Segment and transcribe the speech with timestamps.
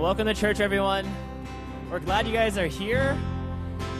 [0.00, 1.06] welcome to church, everyone.
[1.90, 3.18] We're glad you guys are here.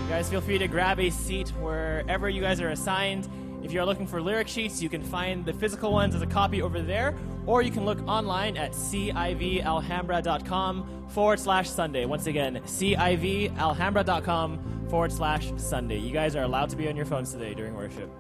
[0.03, 3.29] You guys feel free to grab a seat wherever you guys are assigned.
[3.63, 6.63] If you're looking for lyric sheets, you can find the physical ones as a copy
[6.63, 7.15] over there,
[7.45, 12.07] or you can look online at civalhambra.com forward slash Sunday.
[12.07, 15.99] Once again, civalhambra.com forward slash Sunday.
[15.99, 18.11] You guys are allowed to be on your phones today during worship.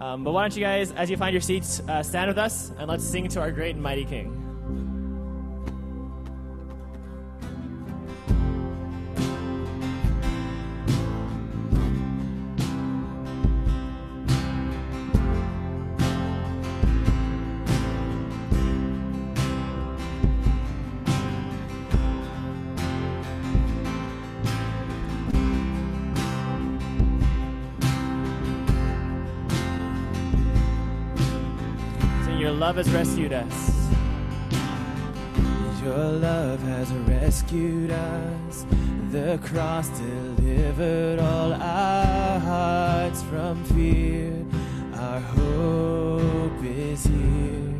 [0.00, 2.72] Um, but why don't you guys, as you find your seats, uh, stand with us
[2.76, 4.43] and let's sing to our great and mighty King.
[32.74, 33.88] Love has rescued us.
[35.84, 38.66] Your love has rescued us.
[39.12, 44.44] The cross delivered all our hearts from fear.
[44.94, 47.74] Our hope is here.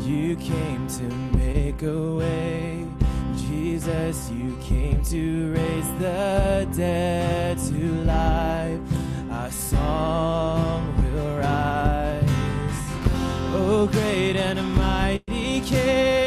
[0.00, 1.02] You came to
[1.38, 2.88] make a way.
[3.36, 8.80] Jesus, you came to raise the dead to life.
[9.30, 11.99] Our song will rise.
[13.72, 16.19] Oh, great and mighty King,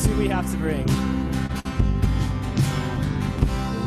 [0.00, 0.88] what do we have to bring?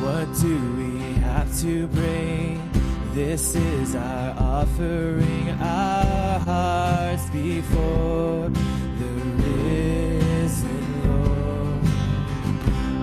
[0.02, 2.70] What do we have to bring?
[3.14, 9.06] This is our offering, our hearts before the
[9.42, 11.86] risen Lord.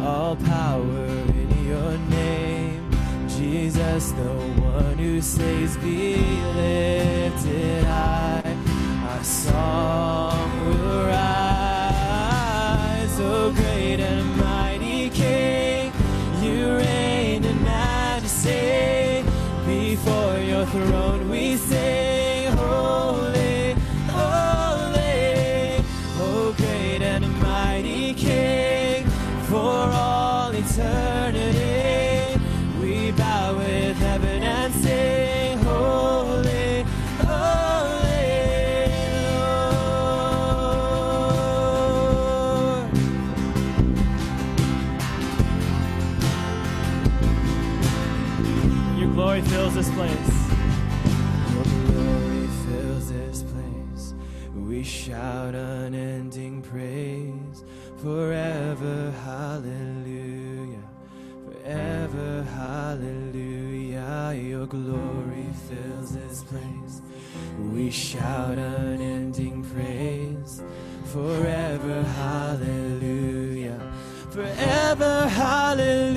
[0.07, 2.91] All power in your name,
[3.29, 6.17] Jesus, the one who saves, be
[6.55, 8.57] lifted high.
[9.09, 10.50] Our song
[13.31, 15.93] oh great and mighty King.
[16.43, 19.25] You reign in majesty.
[19.67, 23.75] Before your throne we sing, Holy,
[24.09, 25.85] Holy.
[26.19, 29.07] Oh, great and mighty King.
[29.49, 31.10] For all eternity
[67.91, 70.63] We shout unending praise
[71.07, 72.05] forever.
[72.05, 73.81] Hallelujah.
[74.31, 76.10] Forever, hallelujah,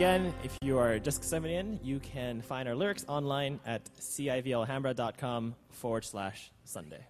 [0.00, 0.32] again.
[0.42, 1.20] If you are just
[1.52, 7.09] in, you can find our lyrics online at civalhambra.com forward slash Sunday.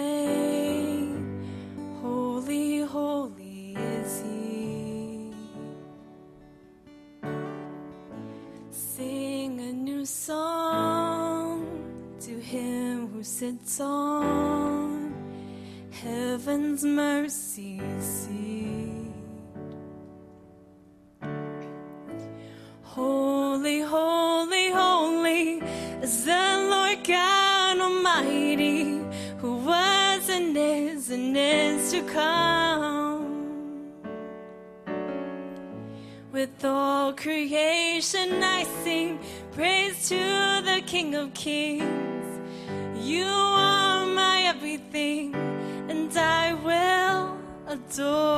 [13.41, 15.11] Sits on
[15.89, 19.11] heaven's mercy seat.
[22.83, 25.57] Holy, holy, holy
[26.03, 29.01] is the Lord God Almighty,
[29.39, 33.25] who was and is and is to come.
[36.31, 39.17] With all creation, I sing
[39.51, 42.10] praise to the King of Kings.
[43.11, 45.35] You are my everything,
[45.89, 47.35] and I will
[47.67, 48.30] adore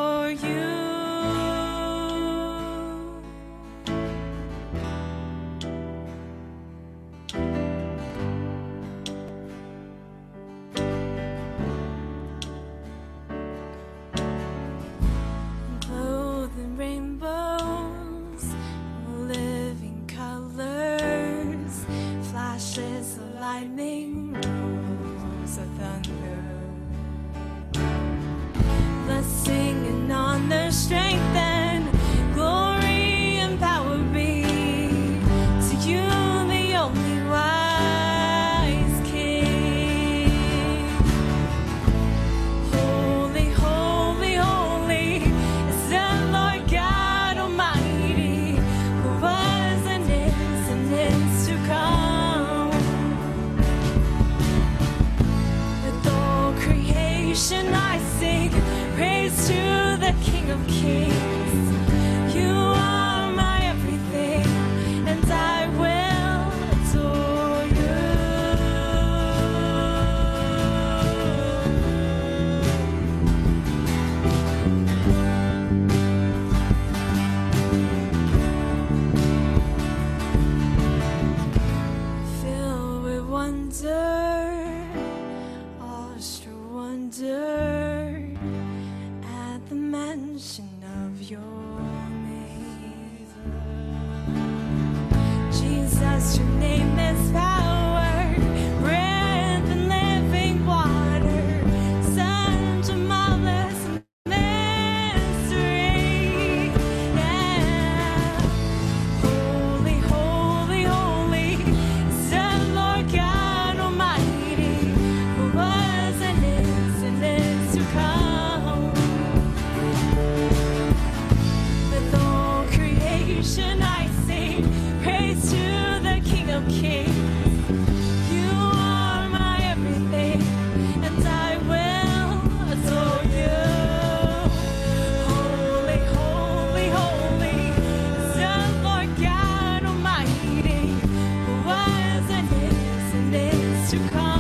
[144.00, 144.33] to come.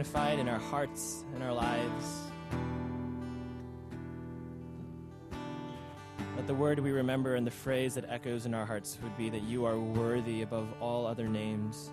[0.00, 2.22] Magnified in our hearts and our lives.
[6.36, 9.28] That the word we remember and the phrase that echoes in our hearts would be
[9.28, 11.90] that you are worthy above all other names.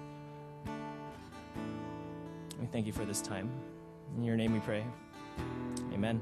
[2.61, 3.51] We thank you for this time.
[4.15, 4.85] In your name we pray.
[5.91, 6.21] Amen.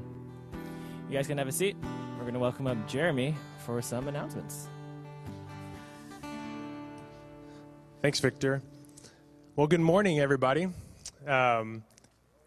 [1.08, 1.78] You guys can have a seat.
[2.18, 4.70] We're going to welcome up Jeremy for some announcements.
[8.02, 8.64] Thanks, Victor.
[9.56, 10.70] Well, good morning, everybody.
[11.26, 11.84] Um,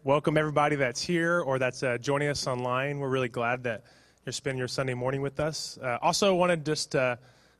[0.05, 2.99] welcome, everybody that's here or that's uh, joining us online.
[2.99, 3.83] We're really glad that
[4.25, 5.77] you're spending your Sunday morning with us.
[5.83, 7.19] Uh, also, wanted just to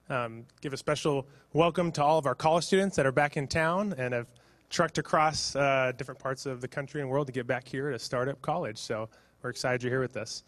[0.09, 3.47] um, give a special welcome to all of our college students that are back in
[3.47, 4.27] town and have
[4.69, 7.99] trucked across uh, different parts of the country and world to get back here to
[7.99, 8.77] start up college.
[8.77, 9.09] So
[9.43, 10.43] we're excited you're here with us.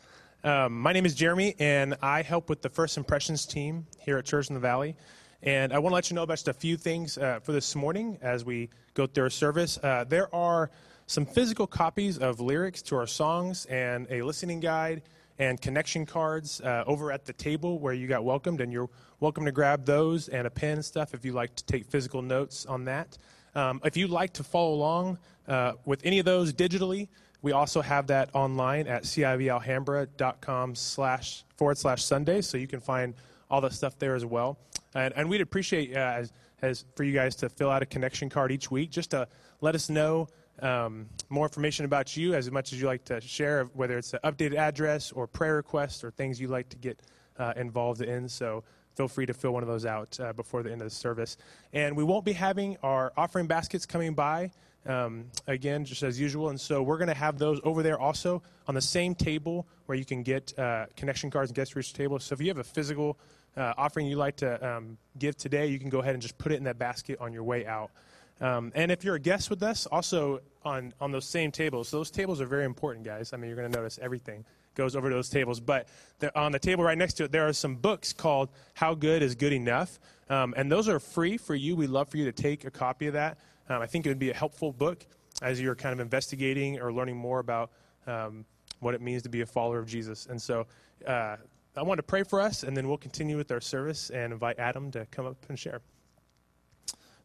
[0.46, 4.24] Um, my name is Jeremy, and I help with the First Impressions team here at
[4.24, 4.96] Church in the Valley.
[5.44, 7.76] And I want to let you know about just a few things uh, for this
[7.76, 9.80] morning as we go through our service.
[9.82, 10.70] Uh, there are
[11.08, 15.02] some physical copies of lyrics to our songs and a listening guide
[15.40, 19.44] and connection cards uh, over at the table where you got welcomed, and you're welcome
[19.44, 22.68] to grab those and a pen and stuff if you'd like to take physical notes
[22.68, 23.18] on that.
[23.56, 25.18] Um, if you'd like to follow along
[25.48, 27.08] uh, with any of those digitally,
[27.42, 33.16] we also have that online at civalhambra.com slash forward slash Sunday, so you can find
[33.50, 34.60] all the stuff there as well.
[34.94, 38.30] And, and we'd appreciate uh, as, as for you guys to fill out a connection
[38.30, 39.28] card each week just to
[39.62, 40.28] let us know
[40.62, 44.20] um, more information about you as much as you like to share, whether it's an
[44.24, 47.02] updated address or prayer requests or things you'd like to get
[47.38, 48.28] uh, involved in.
[48.30, 48.64] So
[48.96, 51.38] feel free to fill one of those out uh, before the end of the service.
[51.74, 54.52] And we won't be having our offering baskets coming by
[54.86, 56.50] um, again, just as usual.
[56.50, 59.98] And so we're going to have those over there also on the same table where
[59.98, 62.24] you can get uh, connection cards and guest reach tables.
[62.24, 63.18] So if you have a physical
[63.58, 66.52] uh, offering you'd like to um, give today, you can go ahead and just put
[66.52, 67.92] it in that basket on your way out.
[68.40, 71.98] Um, and if you're a guest with us, also on, on those same tables, so
[71.98, 73.34] those tables are very important, guys.
[73.34, 75.60] I mean, you're going to notice everything goes over to those tables.
[75.60, 75.88] But
[76.36, 79.36] on the table right next to it, there are some books called How Good is
[79.36, 80.00] Good Enough.
[80.30, 81.76] Um, and those are free for you.
[81.76, 83.38] We'd love for you to take a copy of that.
[83.70, 85.06] Um, I think it would be a helpful book
[85.42, 87.72] as you're kind of investigating or learning more about
[88.08, 88.46] um,
[88.80, 90.28] what it means to be a follower of Jesus.
[90.28, 90.68] And so
[91.06, 91.38] uh,
[91.74, 94.60] I want to pray for us, and then we'll continue with our service and invite
[94.60, 95.80] Adam to come up and share.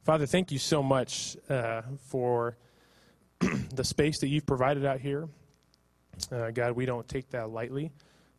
[0.04, 2.56] Father, thank you so much uh, for
[3.74, 5.28] the space that you've provided out here.
[6.30, 7.90] Uh, God, we don't take that lightly.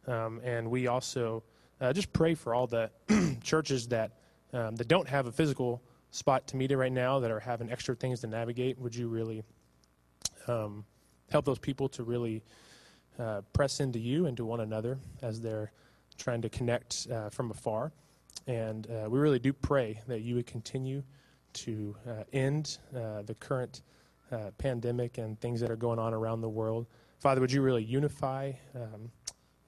[0.07, 1.43] Um, and we also
[1.81, 2.89] uh, just pray for all the
[3.43, 4.13] churches that,
[4.53, 7.69] um, that don't have a physical spot to meet it right now, that are having
[7.69, 8.79] extra things to navigate.
[8.79, 9.43] Would you really
[10.47, 10.85] um,
[11.29, 12.43] help those people to really
[13.19, 15.73] uh, press into you and to one another as they're
[16.17, 17.91] trying to connect uh, from afar?
[18.47, 21.03] And uh, we really do pray that you would continue
[21.53, 23.81] to uh, end uh, the current
[24.31, 26.87] uh, pandemic and things that are going on around the world.
[27.19, 29.11] Father, would you really unify um,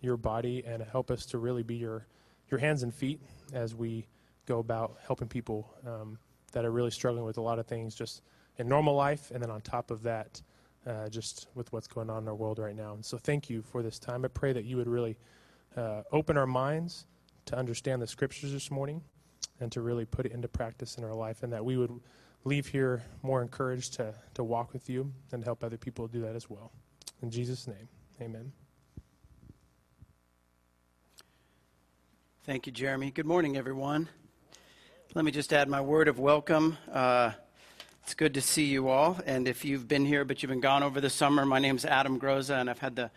[0.02, 2.06] your body and help us to really be your,
[2.50, 3.20] your hands and feet
[3.54, 4.06] as we
[4.46, 6.18] go about helping people um,
[6.52, 8.22] that are really struggling with a lot of things just
[8.58, 10.42] in normal life, and then on top of that,
[10.86, 12.94] uh, just with what's going on in our world right now.
[12.94, 14.26] And so, thank you for this time.
[14.26, 15.18] I pray that you would really
[15.76, 17.06] uh, open our minds
[17.46, 19.02] to understand the scriptures this morning
[19.60, 21.92] and to really put it into practice in our life, and that we would
[22.46, 26.36] leave here more encouraged to, to walk with you and help other people do that
[26.36, 26.72] as well.
[27.22, 27.90] In Jesus' name,
[28.22, 28.52] amen.
[32.46, 33.12] Thank you, Jeremy.
[33.12, 34.08] Good morning, everyone.
[35.14, 36.78] Let me just add my word of welcome.
[36.92, 37.32] Uh,
[38.04, 39.20] it's good to see you all.
[39.26, 42.20] And if you've been here but you've been gone over the summer, my name's Adam
[42.20, 43.12] Groza, and I've had the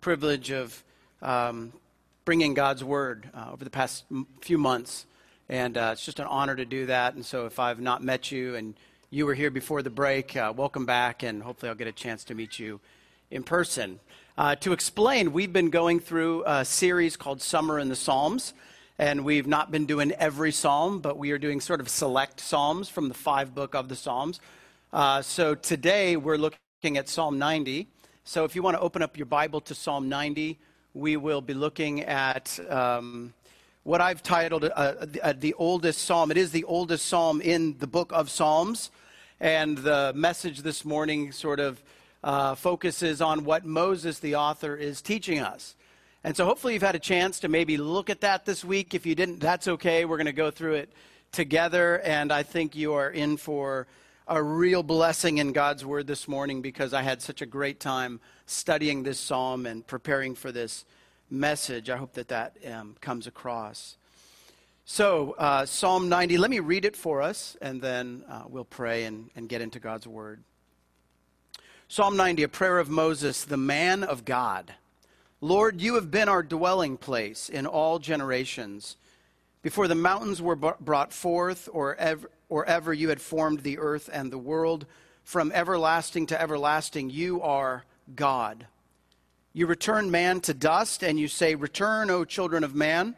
[0.00, 0.82] privilege of
[1.20, 1.72] um,
[2.24, 4.04] bringing God's word uh, over the past
[4.40, 5.06] few months.
[5.48, 7.14] And uh, it's just an honor to do that.
[7.14, 8.74] And so if I've not met you and
[9.10, 12.24] you were here before the break, uh, welcome back, and hopefully I'll get a chance
[12.24, 12.80] to meet you
[13.30, 13.98] in person.
[14.38, 18.54] Uh, to explain, we've been going through a series called Summer in the Psalms,
[18.98, 22.88] and we've not been doing every psalm, but we are doing sort of select psalms
[22.88, 24.40] from the five book of the Psalms.
[24.92, 27.88] Uh, so today we're looking at Psalm 90.
[28.24, 30.58] So if you want to open up your Bible to Psalm 90,
[30.94, 33.32] we will be looking at um,
[33.82, 36.30] what I've titled uh, the, uh, the oldest psalm.
[36.30, 38.90] It is the oldest psalm in the book of Psalms.
[39.40, 41.82] And the message this morning sort of
[42.22, 45.74] uh, focuses on what Moses, the author, is teaching us.
[46.24, 48.94] And so hopefully you've had a chance to maybe look at that this week.
[48.94, 50.04] If you didn't, that's okay.
[50.04, 50.92] We're going to go through it
[51.32, 52.00] together.
[52.00, 53.86] And I think you are in for
[54.28, 58.20] a real blessing in God's Word this morning because I had such a great time
[58.46, 60.84] studying this psalm and preparing for this
[61.28, 61.90] message.
[61.90, 63.96] I hope that that um, comes across.
[64.84, 69.04] So, uh, Psalm 90, let me read it for us, and then uh, we'll pray
[69.04, 70.42] and, and get into God's Word.
[71.88, 74.72] Psalm 90, a prayer of Moses, the man of God.
[75.40, 78.96] Lord, you have been our dwelling place in all generations.
[79.62, 84.10] Before the mountains were brought forth, or ever, or ever you had formed the earth
[84.12, 84.84] and the world,
[85.24, 88.66] from everlasting to everlasting, you are God.
[89.54, 93.16] You return man to dust, and you say, Return, O children of man.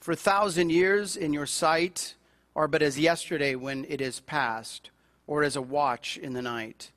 [0.00, 2.16] For a thousand years in your sight
[2.56, 4.90] are but as yesterday when it is past,
[5.28, 6.90] or as a watch in the night.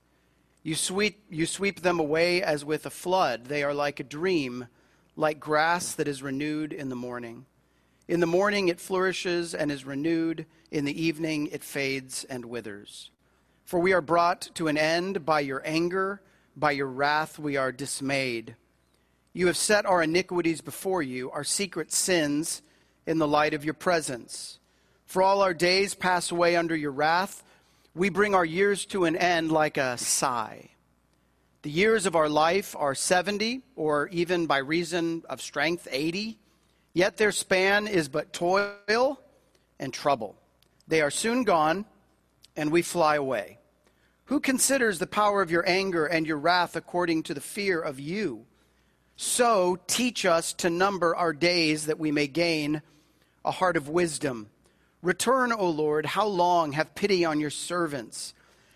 [0.63, 3.45] You sweep, you sweep them away as with a flood.
[3.45, 4.69] They are like a dream,
[5.15, 7.45] like grass that is renewed in the morning.
[8.09, 10.47] In the morning it flourishes and is renewed.
[10.71, 13.11] In the evening it fades and withers.
[13.65, 16.19] For we are brought to an end by your anger,
[16.57, 18.55] by your wrath we are dismayed.
[19.31, 22.63] You have set our iniquities before you, our secret sins
[23.05, 24.57] in the light of your presence.
[25.05, 27.43] For all our days pass away under your wrath.
[27.93, 30.71] We bring our years to an end like a sigh.
[31.61, 36.38] The years of our life are 70, or even by reason of strength, 80.
[36.93, 39.19] Yet their span is but toil
[39.79, 40.35] and trouble.
[40.87, 41.85] They are soon gone,
[42.55, 43.59] and we fly away.
[44.25, 47.99] Who considers the power of your anger and your wrath according to the fear of
[47.99, 48.45] you?
[49.15, 52.81] So teach us to number our days that we may gain
[53.43, 54.49] a heart of wisdom.
[55.01, 56.73] Return, O Lord, how long?
[56.73, 58.33] Have pity on your servants.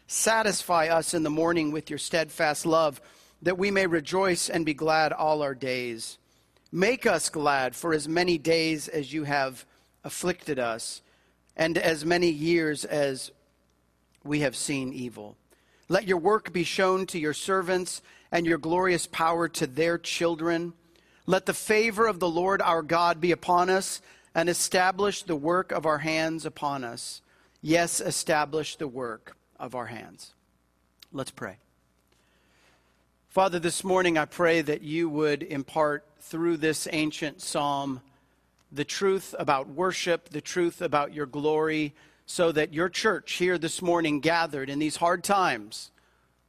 [0.08, 3.02] Satisfy us in the morning with your steadfast love,
[3.42, 6.18] that we may rejoice and be glad all our days.
[6.76, 9.64] Make us glad for as many days as you have
[10.04, 11.04] afflicted us,
[11.56, 13.30] and as many years as
[14.24, 15.38] we have seen evil.
[15.88, 20.74] Let your work be shown to your servants, and your glorious power to their children.
[21.28, 24.02] Let the favor of the Lord our God be upon us
[24.34, 27.22] and establish the work of our hands upon us.
[27.62, 30.34] Yes, establish the work of our hands.
[31.12, 31.58] Let's pray.
[33.30, 38.02] Father, this morning I pray that you would impart through this ancient psalm
[38.72, 41.94] the truth about worship, the truth about your glory,
[42.26, 45.92] so that your church here this morning, gathered in these hard times,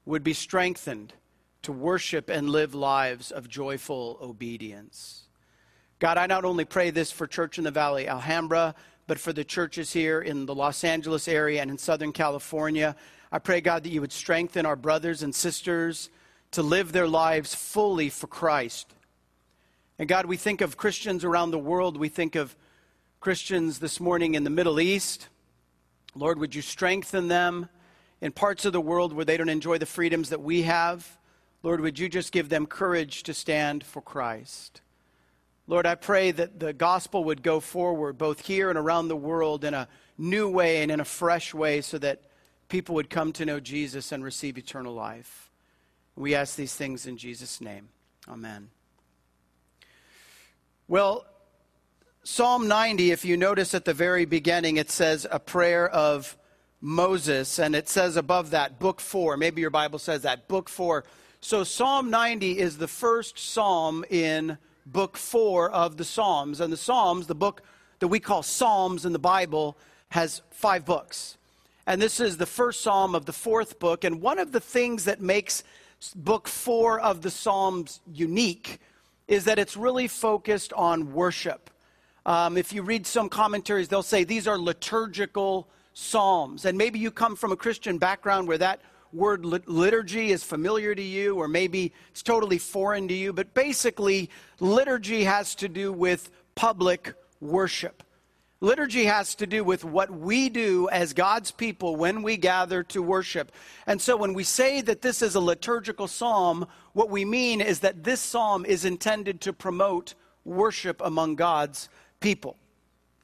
[0.06, 1.12] would be strengthened
[1.62, 5.24] to worship and live lives of joyful obedience.
[5.98, 8.74] God, I not only pray this for Church in the Valley, Alhambra,
[9.06, 12.96] but for the churches here in the Los Angeles area and in Southern California.
[13.30, 16.08] I pray, God, that you would strengthen our brothers and sisters
[16.52, 18.94] to live their lives fully for Christ.
[19.98, 21.96] And God, we think of Christians around the world.
[21.96, 22.56] We think of
[23.20, 25.28] Christians this morning in the Middle East.
[26.16, 27.68] Lord, would you strengthen them
[28.20, 31.18] in parts of the world where they don't enjoy the freedoms that we have?
[31.62, 34.80] Lord, would you just give them courage to stand for Christ?
[35.66, 39.64] Lord, I pray that the gospel would go forward both here and around the world
[39.64, 42.20] in a new way and in a fresh way so that
[42.68, 45.50] people would come to know Jesus and receive eternal life.
[46.16, 47.88] We ask these things in Jesus' name.
[48.28, 48.68] Amen.
[50.86, 51.24] Well,
[52.24, 56.36] Psalm 90, if you notice at the very beginning, it says a prayer of
[56.82, 59.38] Moses, and it says above that, book four.
[59.38, 61.04] Maybe your Bible says that, book four.
[61.40, 66.60] So Psalm 90 is the first psalm in book four of the Psalms.
[66.60, 67.62] And the Psalms, the book
[68.00, 69.78] that we call Psalms in the Bible,
[70.10, 71.38] has five books.
[71.86, 74.04] And this is the first psalm of the fourth book.
[74.04, 75.64] And one of the things that makes
[76.14, 78.80] book four of the Psalms unique
[79.28, 81.70] is that it's really focused on worship.
[82.26, 86.64] Um, if you read some commentaries, they'll say these are liturgical psalms.
[86.64, 88.80] And maybe you come from a Christian background where that
[89.12, 94.28] word liturgy is familiar to you, or maybe it's totally foreign to you, but basically,
[94.58, 98.02] liturgy has to do with public worship.
[98.60, 103.02] Liturgy has to do with what we do as God's people when we gather to
[103.02, 103.52] worship.
[103.86, 107.80] And so when we say that this is a liturgical psalm, what we mean is
[107.80, 110.14] that this psalm is intended to promote
[110.44, 111.88] worship among God's
[112.20, 112.56] people.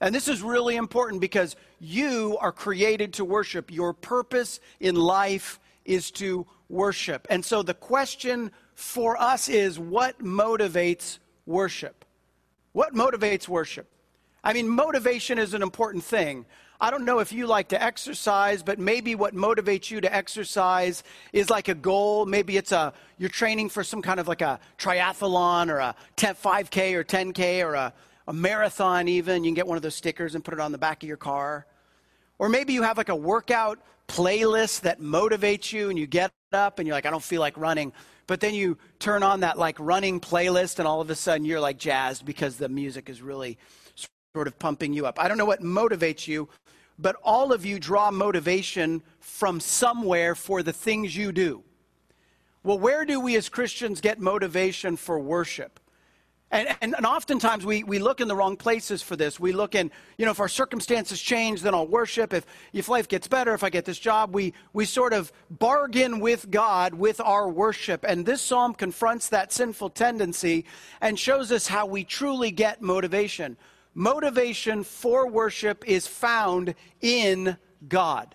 [0.01, 3.71] And this is really important because you are created to worship.
[3.71, 7.27] Your purpose in life is to worship.
[7.31, 12.05] And so the question for us is what motivates worship?
[12.73, 13.89] What motivates worship?
[14.43, 16.47] I mean, motivation is an important thing.
[16.83, 21.03] I don't know if you like to exercise, but maybe what motivates you to exercise
[21.35, 22.25] is like a goal.
[22.25, 26.37] Maybe it's a you're training for some kind of like a triathlon or a 10,
[26.37, 27.93] 5K or 10K or a,
[28.29, 29.45] a marathon even.
[29.45, 31.19] You can get one of those stickers and put it on the back of your
[31.19, 31.67] car.
[32.39, 36.79] Or maybe you have like a workout playlist that motivates you and you get up
[36.79, 37.93] and you're like, I don't feel like running.
[38.27, 41.61] But then you turn on that like running playlist and all of a sudden you're
[41.61, 43.59] like jazzed because the music is really
[44.33, 45.19] sort of pumping you up.
[45.19, 46.49] I don't know what motivates you,
[47.01, 51.65] but all of you draw motivation from somewhere for the things you do.
[52.63, 55.81] Well, where do we as Christians get motivation for worship?
[56.53, 59.41] And, and, and, oftentimes we, we look in the wrong places for this.
[59.41, 62.33] We look in, you know, if our circumstances change, then I'll worship.
[62.33, 66.21] If, if life gets better, if I get this job, we, we sort of bargain
[66.21, 68.05] with God with our worship.
[68.07, 70.67] And this psalm confronts that sinful tendency
[71.01, 73.57] and shows us how we truly get motivation
[74.01, 78.35] motivation for worship is found in God.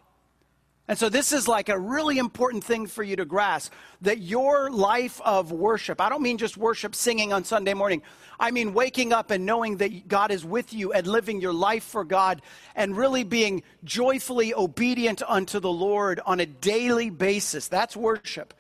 [0.88, 4.70] And so, this is like a really important thing for you to grasp that your
[4.70, 8.04] life of worship, I don't mean just worship singing on Sunday morning.
[8.40, 11.84] I mean waking up and knowing that God is with you and living your life
[11.84, 12.44] for God
[12.76, 17.68] and really being joyfully obedient unto the Lord on a daily basis.
[17.68, 18.54] That's worship.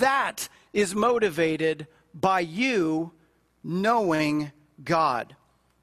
[0.00, 3.12] That is motivated by you
[3.62, 4.50] knowing
[4.82, 5.36] God.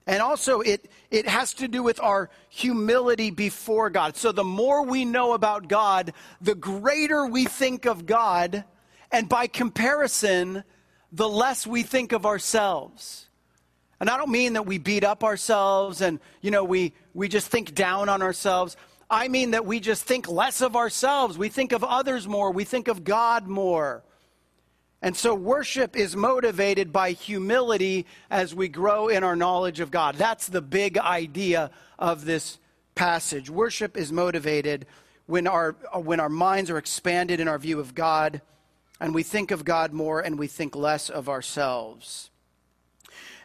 [0.10, 4.18] And also, it, it has to do with our humility before God.
[4.18, 8.64] So, the more we know about God, the greater we think of God.
[9.12, 10.64] And by comparison,
[11.12, 13.28] the less we think of ourselves.
[14.00, 17.48] And I don't mean that we beat up ourselves and, you know, we, we just
[17.48, 18.78] think down on ourselves.
[19.12, 21.38] I mean that we just think less of ourselves.
[21.38, 22.52] We think of others more.
[22.52, 24.04] We think of God more.
[25.02, 30.16] And so worship is motivated by humility as we grow in our knowledge of God.
[30.16, 32.60] That's the big idea of this
[32.96, 33.50] passage.
[33.50, 34.86] Worship is motivated
[35.26, 38.42] when our, when our minds are expanded in our view of God
[39.00, 42.30] and we think of God more and we think less of ourselves.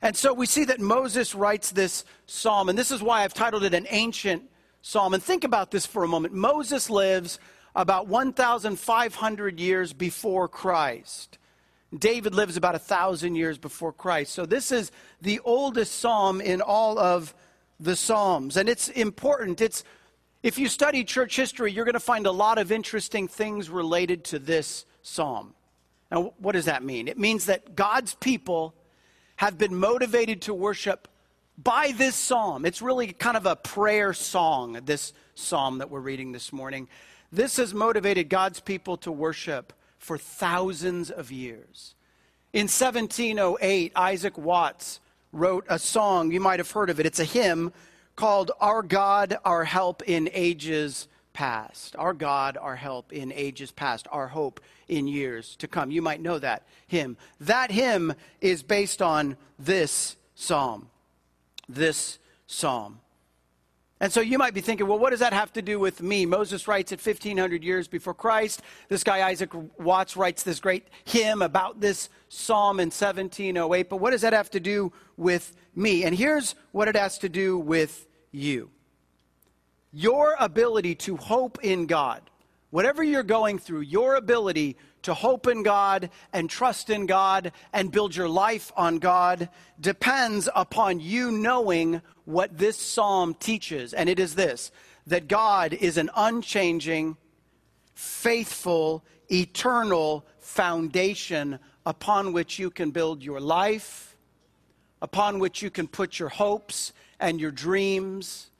[0.02, 3.62] And so we see that Moses writes this psalm, and this is why I've titled
[3.62, 4.42] it an ancient
[4.82, 5.14] psalm.
[5.14, 6.34] And think about this for a moment.
[6.34, 7.38] Moses lives
[7.76, 11.38] about 1,500 years before Christ.
[11.98, 14.33] David lives about a thousand years before Christ.
[14.33, 17.35] So this is the oldest psalm in all of
[17.80, 18.57] the Psalms.
[18.57, 19.61] And it's important.
[19.61, 19.85] It's
[20.42, 24.24] if you study church history, you're going to find a lot of interesting things related
[24.24, 25.54] to this psalm.
[26.11, 27.09] Now, what does that mean?
[27.09, 28.74] It means that God's people
[29.37, 31.09] have been motivated to worship
[31.57, 32.66] by this psalm.
[32.66, 36.88] It's really kind of a prayer song, this psalm that we're reading this morning.
[37.33, 39.72] This has motivated God's people to worship
[40.04, 41.94] for thousands of years.
[42.52, 45.00] In 1708, Isaac Watts
[45.32, 46.30] wrote a song.
[46.30, 47.06] You might have heard of it.
[47.06, 47.72] It's a hymn
[48.14, 51.96] called Our God, Our Help in Ages Past.
[51.96, 54.06] Our God, Our Help in Ages Past.
[54.12, 55.90] Our hope in years to come.
[55.90, 57.16] You might know that hymn.
[57.40, 58.12] That hymn
[58.42, 60.90] is based on this psalm.
[61.66, 63.00] This psalm.
[64.00, 66.26] And so you might be thinking, well, what does that have to do with me?
[66.26, 68.61] Moses writes it 1,500 years before Christ.
[68.88, 73.88] This guy, Isaac Watts, writes this great hymn about this psalm in 1708.
[73.88, 76.04] But what does that have to do with me?
[76.04, 78.70] And here's what it has to do with you
[79.92, 82.20] your ability to hope in God.
[82.70, 87.92] Whatever you're going through, your ability to hope in God and trust in God and
[87.92, 89.48] build your life on God
[89.80, 93.94] depends upon you knowing what this psalm teaches.
[93.94, 94.70] And it is this
[95.06, 97.16] that God is an unchanging,
[97.94, 104.16] faithful, eternal foundation upon which you can build your life,
[105.02, 108.50] upon which you can put your hopes and your dreams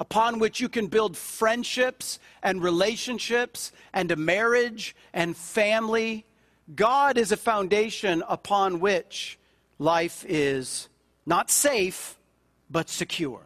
[0.00, 6.24] upon which you can build friendships and relationships and a marriage and family.
[6.74, 9.38] God is a foundation upon which
[9.78, 10.88] life is
[11.26, 12.18] not safe,
[12.70, 13.42] but secure.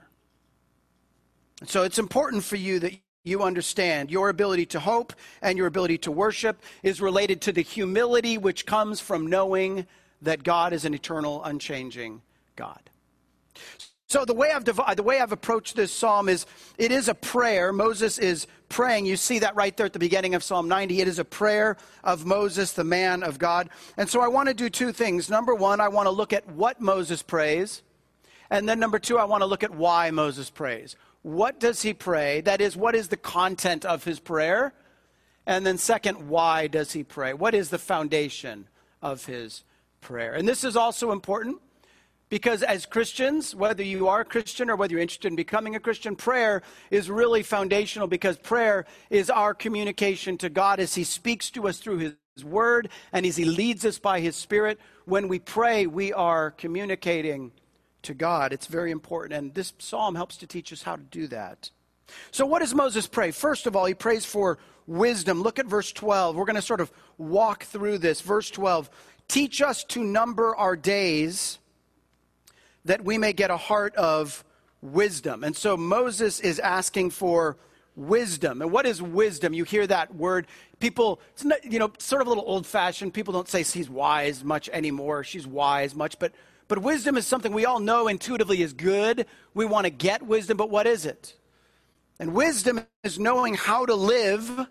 [1.66, 5.12] So it's important for you that you understand your ability to hope
[5.42, 9.86] and your ability to worship is related to the humility which comes from knowing
[10.22, 12.22] that God is an eternal, unchanging
[12.54, 12.90] God.
[14.14, 16.46] So the way I've the way I've approached this psalm is
[16.78, 17.72] it is a prayer.
[17.72, 19.06] Moses is praying.
[19.06, 21.00] You see that right there at the beginning of Psalm 90.
[21.00, 23.70] It is a prayer of Moses, the man of God.
[23.96, 25.28] And so I want to do two things.
[25.28, 27.82] Number 1, I want to look at what Moses prays.
[28.50, 30.94] And then number 2, I want to look at why Moses prays.
[31.22, 32.40] What does he pray?
[32.40, 34.74] That is what is the content of his prayer?
[35.44, 37.34] And then second, why does he pray?
[37.34, 38.68] What is the foundation
[39.02, 39.64] of his
[40.00, 40.34] prayer?
[40.34, 41.60] And this is also important
[42.28, 45.80] Because as Christians, whether you are a Christian or whether you're interested in becoming a
[45.80, 51.50] Christian, prayer is really foundational because prayer is our communication to God as He speaks
[51.50, 54.80] to us through His Word and as He leads us by His Spirit.
[55.04, 57.52] When we pray, we are communicating
[58.02, 58.52] to God.
[58.52, 59.34] It's very important.
[59.34, 61.70] And this psalm helps to teach us how to do that.
[62.30, 63.30] So, what does Moses pray?
[63.30, 65.42] First of all, he prays for wisdom.
[65.42, 66.36] Look at verse 12.
[66.36, 68.20] We're going to sort of walk through this.
[68.20, 68.90] Verse 12
[69.28, 71.58] Teach us to number our days
[72.84, 74.44] that we may get a heart of
[74.82, 75.44] wisdom.
[75.44, 77.56] And so Moses is asking for
[77.96, 78.60] wisdom.
[78.60, 79.54] And what is wisdom?
[79.54, 80.46] You hear that word.
[80.80, 83.14] People, not, you know, sort of a little old fashioned.
[83.14, 85.24] People don't say he's wise much anymore.
[85.24, 86.18] She's wise much.
[86.18, 86.32] But,
[86.68, 89.26] but wisdom is something we all know intuitively is good.
[89.54, 91.36] We want to get wisdom, but what is it?
[92.20, 94.68] And wisdom is knowing how to live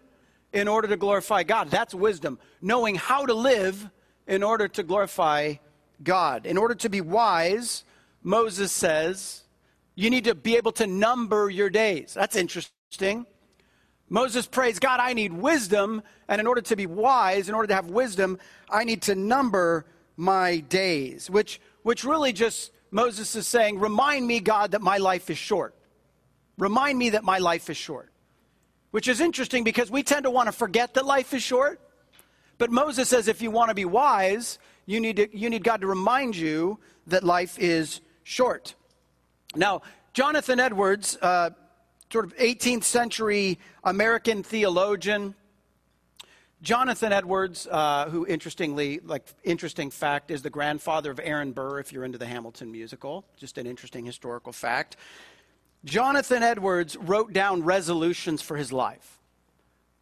[0.54, 1.70] in order to glorify God.
[1.72, 2.40] That's wisdom.
[2.62, 3.90] Knowing how to live
[4.28, 5.56] in order to glorify
[6.04, 6.46] God.
[6.46, 7.84] In order to be wise,
[8.24, 9.44] Moses says,
[9.96, 12.14] you need to be able to number your days.
[12.14, 13.26] That's interesting.
[14.10, 17.74] Moses prays, God, I need wisdom, and in order to be wise, in order to
[17.74, 19.86] have wisdom, I need to number
[20.18, 25.30] my days, which, which really just Moses is saying, remind me, God, that my life
[25.30, 25.74] is short.
[26.58, 28.12] Remind me that my life is short.
[28.92, 31.80] Which is interesting because we tend to want to forget that life is short.
[32.60, 35.82] But Moses says if you want to be wise, you need, to, you need God
[35.82, 38.76] to remind you that life is short.
[39.56, 39.82] Now,
[40.14, 41.52] Jonathan Edwards, uh,
[42.12, 45.36] sort of 18th century American theologian,
[46.62, 51.80] Jonathan Edwards, uh, who interestingly, like interesting fact, is the grandfather of Aaron Burr.
[51.80, 54.96] If you're into the Hamilton musical, just an interesting historical fact.
[55.84, 59.20] Jonathan Edwards wrote down resolutions for his life,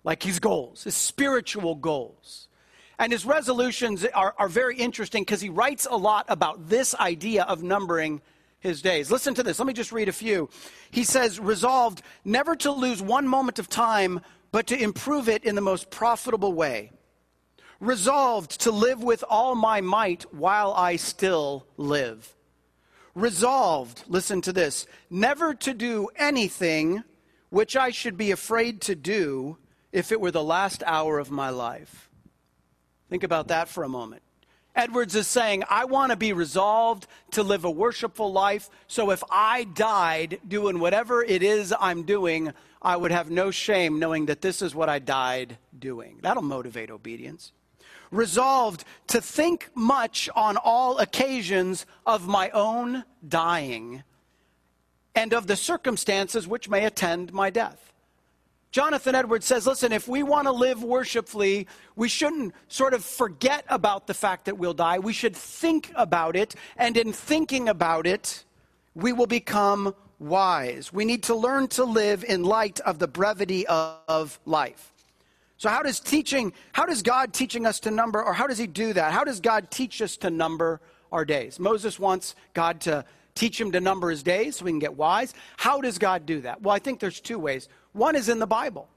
[0.04, 2.48] like his goals, his spiritual goals.
[3.02, 7.42] And his resolutions are, are very interesting because he writes a lot about this idea
[7.46, 8.22] of numbering
[8.60, 9.10] his days.
[9.10, 9.58] Listen to this.
[9.58, 10.52] Let me just read a few.
[10.92, 15.56] He says, resolved never to lose one moment of time, but to improve it in
[15.56, 16.92] the most profitable way.
[17.80, 22.32] Resolved to live with all my might while I still live.
[23.16, 27.04] Resolved, listen to this, never to do anything
[27.50, 29.58] which I should be afraid to do
[29.92, 32.11] if it were the last hour of my life.
[33.12, 34.22] Think about that for a moment.
[34.74, 39.22] Edwards is saying, I want to be resolved to live a worshipful life, so if
[39.30, 44.40] I died doing whatever it is I'm doing, I would have no shame knowing that
[44.40, 46.20] this is what I died doing.
[46.22, 47.52] That'll motivate obedience.
[48.12, 54.04] Resolved to think much on all occasions of my own dying
[55.14, 57.91] and of the circumstances which may attend my death.
[58.72, 63.66] Jonathan Edwards says, listen, if we want to live worshipfully, we shouldn't sort of forget
[63.68, 64.98] about the fact that we'll die.
[64.98, 68.46] We should think about it, and in thinking about it,
[68.96, 70.94] we will become wise.
[70.94, 74.94] We need to learn to live in light of the brevity of life.
[75.58, 78.68] So how does teaching, how does God teaching us to number, or how does he
[78.68, 79.12] do that?
[79.12, 80.80] How does God teach us to number
[81.12, 81.60] our days?
[81.60, 83.04] Moses wants God to
[83.36, 85.34] teach him to number his days so we can get wise.
[85.58, 86.62] How does God do that?
[86.62, 87.70] Well, I think there's two ways.
[87.94, 88.90] One is in the Bible.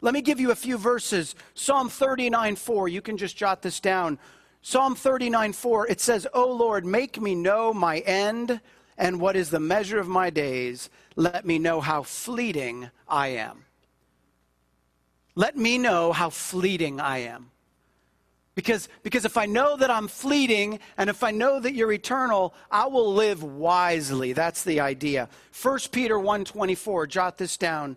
[0.00, 1.34] Let me give you a few verses.
[1.54, 4.18] Psalm 39 4, you can just jot this down.
[4.62, 8.60] Psalm 39 4, it says, O Lord, make me know my end
[8.98, 10.90] and what is the measure of my days.
[11.14, 13.64] Let me know how fleeting I am.
[15.34, 17.50] Let me know how fleeting I am.
[18.56, 22.54] Because, because if I know that I'm fleeting and if I know that you're eternal,
[22.70, 24.32] I will live wisely.
[24.32, 25.28] That's the idea.
[25.62, 27.96] 1 Peter 1:24, jot this down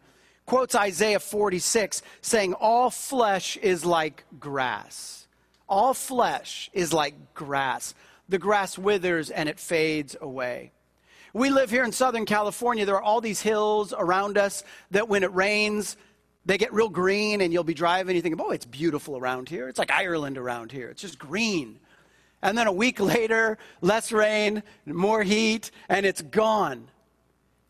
[0.50, 5.28] quotes Isaiah 46, saying, All flesh is like grass.
[5.69, 7.93] All flesh is like grass.
[8.28, 10.72] The grass withers and it fades away.
[11.34, 12.84] We live here in Southern California.
[12.84, 15.95] There are all these hills around us that when it rains,
[16.45, 19.49] they get real green, and you'll be driving, and you think, oh, it's beautiful around
[19.49, 19.67] here.
[19.67, 20.89] It's like Ireland around here.
[20.89, 21.80] It's just green.
[22.41, 26.88] And then a week later, less rain, more heat, and it's gone.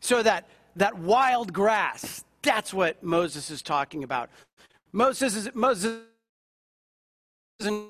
[0.00, 4.30] So that, that wild grass, that's what Moses is talking about.
[4.92, 6.00] Moses is Moses
[7.60, 7.88] isn't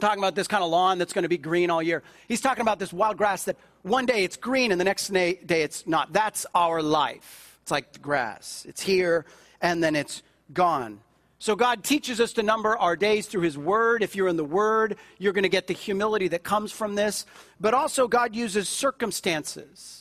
[0.00, 2.02] talking about this kind of lawn that's going to be green all year.
[2.28, 5.38] He's talking about this wild grass that one day it's green and the next day
[5.48, 6.12] it's not.
[6.12, 7.58] That's our life.
[7.62, 8.64] It's like the grass.
[8.68, 9.26] It's here
[9.60, 11.00] and then it's gone.
[11.38, 14.02] So God teaches us to number our days through his word.
[14.02, 17.24] If you're in the word, you're going to get the humility that comes from this.
[17.58, 20.00] But also God uses circumstances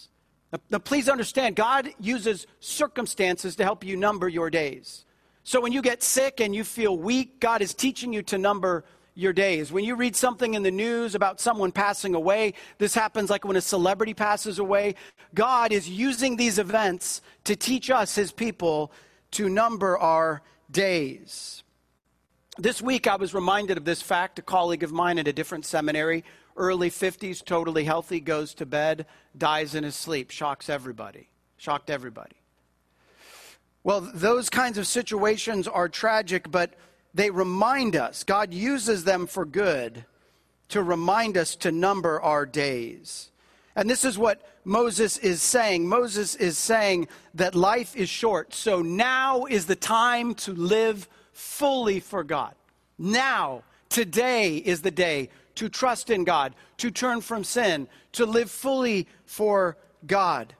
[0.69, 5.05] now, please understand, God uses circumstances to help you number your days.
[5.43, 8.83] So when you get sick and you feel weak, God is teaching you to number
[9.13, 9.71] your days.
[9.71, 13.57] When you read something in the news about someone passing away, this happens like when
[13.57, 14.95] a celebrity passes away.
[15.35, 18.91] God is using these events to teach us, his people,
[19.31, 21.63] to number our days.
[22.57, 24.39] This week, I was reminded of this fact.
[24.39, 26.23] A colleague of mine at a different seminary,
[26.57, 29.05] early 50s, totally healthy, goes to bed,
[29.37, 31.29] dies in his sleep, shocks everybody.
[31.57, 32.35] Shocked everybody.
[33.83, 36.73] Well, those kinds of situations are tragic, but
[37.13, 40.05] they remind us, God uses them for good
[40.69, 43.28] to remind us to number our days.
[43.75, 45.87] And this is what Moses is saying.
[45.87, 51.99] Moses is saying that life is short, so now is the time to live fully
[51.99, 52.55] for God.
[52.97, 58.51] Now, today is the day to trust in God, to turn from sin, to live
[58.51, 60.53] fully for God.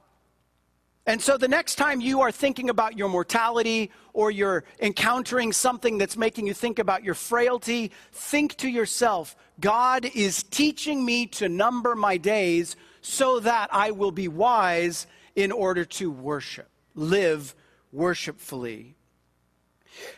[1.06, 5.98] And so the next time you are thinking about your mortality or you're encountering something
[5.98, 11.50] that's making you think about your frailty, think to yourself, God is teaching me to
[11.50, 17.55] number my days so that I will be wise in order to worship, live
[17.91, 18.95] worshipfully.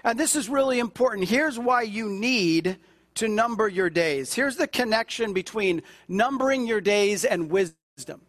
[0.04, 1.28] And this is really important.
[1.28, 2.78] Here's why you need
[3.16, 4.34] to number your days.
[4.34, 8.22] Here's the connection between numbering your days and wisdom,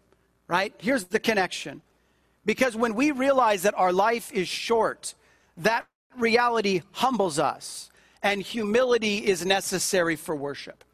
[0.49, 0.75] right?
[0.79, 1.83] Here's the connection.
[2.45, 5.15] Because when we realize that our life is short,
[5.57, 5.87] that
[6.19, 7.91] reality humbles us,
[8.23, 10.85] and humility is necessary for worship.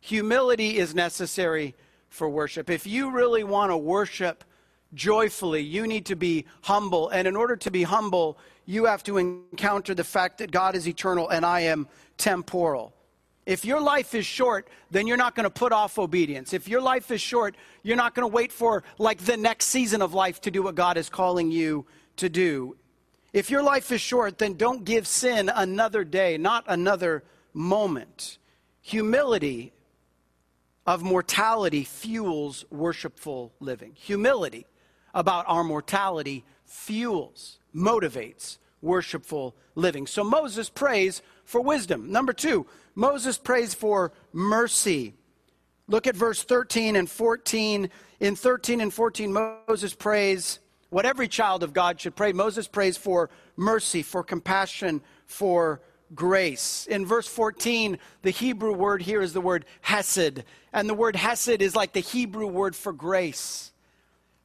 [0.00, 1.74] Humility is necessary
[2.16, 2.70] for worship.
[2.70, 4.42] If you really want to worship
[4.94, 7.10] joyfully, you need to be humble.
[7.10, 10.88] And in order to be humble, you have to encounter the fact that God is
[10.88, 12.94] eternal and I am temporal.
[13.44, 16.52] If your life is short, then you're not going to put off obedience.
[16.52, 20.02] If your life is short, you're not going to wait for like the next season
[20.02, 22.76] of life to do what God is calling you to do.
[23.32, 28.38] If your life is short, then don't give sin another day, not another moment.
[28.80, 29.72] Humility
[30.86, 33.92] of mortality fuels worshipful living.
[33.94, 34.66] Humility
[35.14, 40.06] about our mortality fuels, motivates worshipful living.
[40.06, 42.12] So Moses prays for wisdom.
[42.12, 45.14] Number two, Moses prays for mercy.
[45.88, 47.90] Look at verse 13 and 14.
[48.20, 49.32] In 13 and 14,
[49.68, 52.32] Moses prays what every child of God should pray.
[52.32, 55.80] Moses prays for mercy, for compassion, for
[56.14, 56.86] grace.
[56.88, 60.44] In verse 14, the Hebrew word here is the word hesed.
[60.72, 63.72] And the word hesed is like the Hebrew word for grace.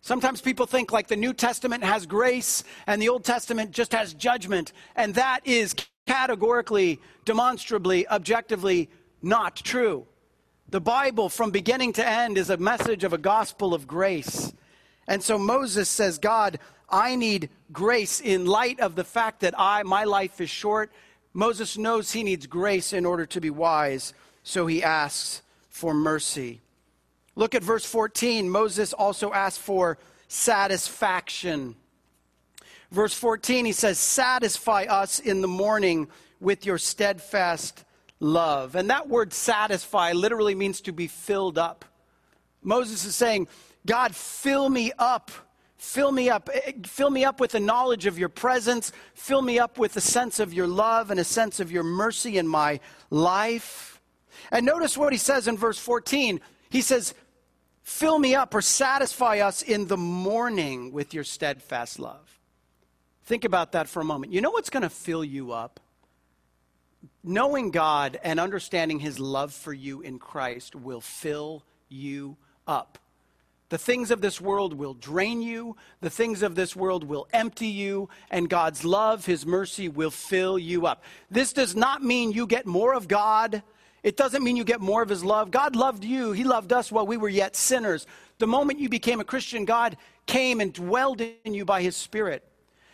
[0.02, 4.14] Sometimes people think like the New Testament has grace and the Old Testament just has
[4.14, 4.74] judgment.
[4.96, 5.76] And that is
[6.08, 8.90] categorically, demonstrably, objectively
[9.22, 10.08] not true.
[10.70, 14.54] The Bible, from beginning to end, is a message of a gospel of grace.
[15.08, 19.84] And so Moses says, God, I need grace in light of the fact that I,
[19.84, 20.92] my life is short.
[21.34, 24.14] Moses knows he needs grace in order to be wise,
[24.44, 26.62] so he asks for mercy.
[27.36, 28.50] Look at verse 14.
[28.50, 31.76] Moses also asks for satisfaction.
[32.92, 36.08] Verse 14, he says, Satisfy us in the morning
[36.42, 37.86] with your steadfast
[38.20, 38.76] love.
[38.76, 41.86] And that word satisfy literally means to be filled up.
[42.62, 43.48] Moses is saying,
[43.86, 45.32] God, fill me up.
[45.82, 46.48] Fill me up.
[46.54, 48.92] Eh, fill me up with the knowledge of your presence.
[49.16, 52.38] Fill me up with a sense of your love and a sense of your mercy
[52.38, 54.00] in my life.
[54.52, 56.40] And notice what he says in verse 14.
[56.70, 57.16] He says,
[57.82, 62.40] Fill me up or satisfy us in the morning with your steadfast love.
[63.24, 64.32] Think about that for a moment.
[64.32, 65.80] You know what's going to fill you up?
[67.24, 73.00] Knowing God and understanding his love for you in Christ will fill you up.
[73.72, 77.68] The things of this world will drain you, the things of this world will empty
[77.68, 81.06] you, and God's love, his mercy will fill you up.
[81.30, 83.64] This does not mean you get more of God.
[84.04, 85.52] It doesn't mean you get more of his love.
[85.52, 88.08] God loved you, he loved us while we were yet sinners.
[88.40, 92.46] The moment you became a Christian, God came and dwelled in you by his Spirit.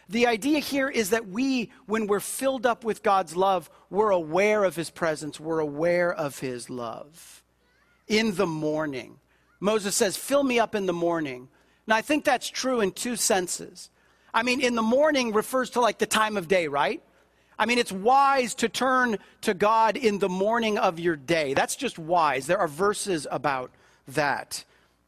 [0.09, 4.63] The idea here is that we, when we're filled up with God's love, we're aware
[4.63, 7.43] of His presence, we're aware of His love.
[8.07, 9.17] In the morning.
[9.59, 11.49] Moses says, Fill me up in the morning.
[11.85, 13.89] Now, I think that's true in two senses.
[14.33, 17.01] I mean, in the morning refers to like the time of day, right?
[17.57, 21.53] I mean, it's wise to turn to God in the morning of your day.
[21.53, 22.45] That's just wise.
[22.45, 23.71] There are verses about
[24.09, 24.63] that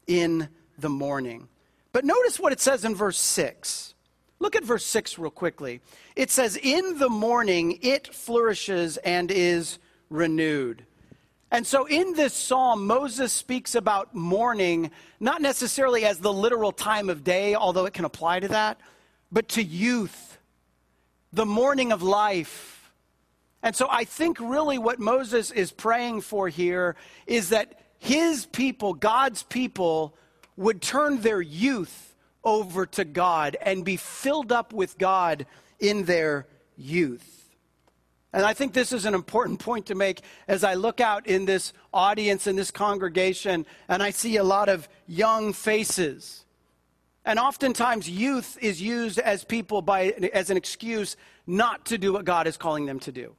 [0.08, 1.48] in the morning.
[1.92, 3.94] But notice what it says in verse 6.
[4.40, 5.82] Look at verse 6 real quickly.
[6.16, 9.78] It says, In the morning it flourishes and is
[10.10, 10.86] renewed.
[11.52, 17.10] And so in this psalm, Moses speaks about morning, not necessarily as the literal time
[17.10, 18.80] of day, although it can apply to that,
[19.32, 20.38] but to youth,
[21.34, 22.92] the morning of life,
[23.62, 26.96] And so I think really what Moses is praying for here
[27.28, 30.16] is that his people, God's people,
[30.56, 35.46] would turn their youth over to God and be filled up with God
[35.80, 36.48] in their
[36.78, 37.39] youth.
[38.32, 41.46] And I think this is an important point to make as I look out in
[41.46, 46.46] this audience, in this congregation, and I see a lot of young faces.
[47.26, 51.18] And oftentimes, youth is used as people by, as an excuse
[51.48, 53.36] not to do what God is calling them to do.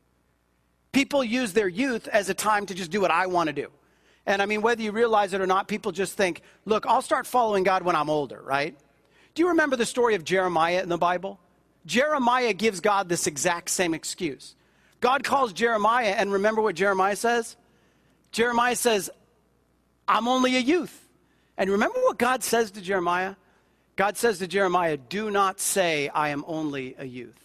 [0.93, 3.69] People use their youth as a time to just do what I want to do.
[4.27, 7.27] And I mean, whether you realize it or not, people just think, look, I'll start
[7.27, 8.77] following God when I'm older, right?
[9.35, 11.39] Do you remember the story of Jeremiah in the Bible?
[11.87, 14.57] Jeremiah gives God this exact same excuse.
[15.01, 17.57] God calls Jeremiah, and remember what Jeremiah says?
[18.33, 19.11] Jeremiah says,
[20.07, 21.09] I'm only a youth.
[21.57, 23.35] And remember what God says to Jeremiah?
[23.97, 27.39] God says to Jeremiah, Do not say, I am only a youth.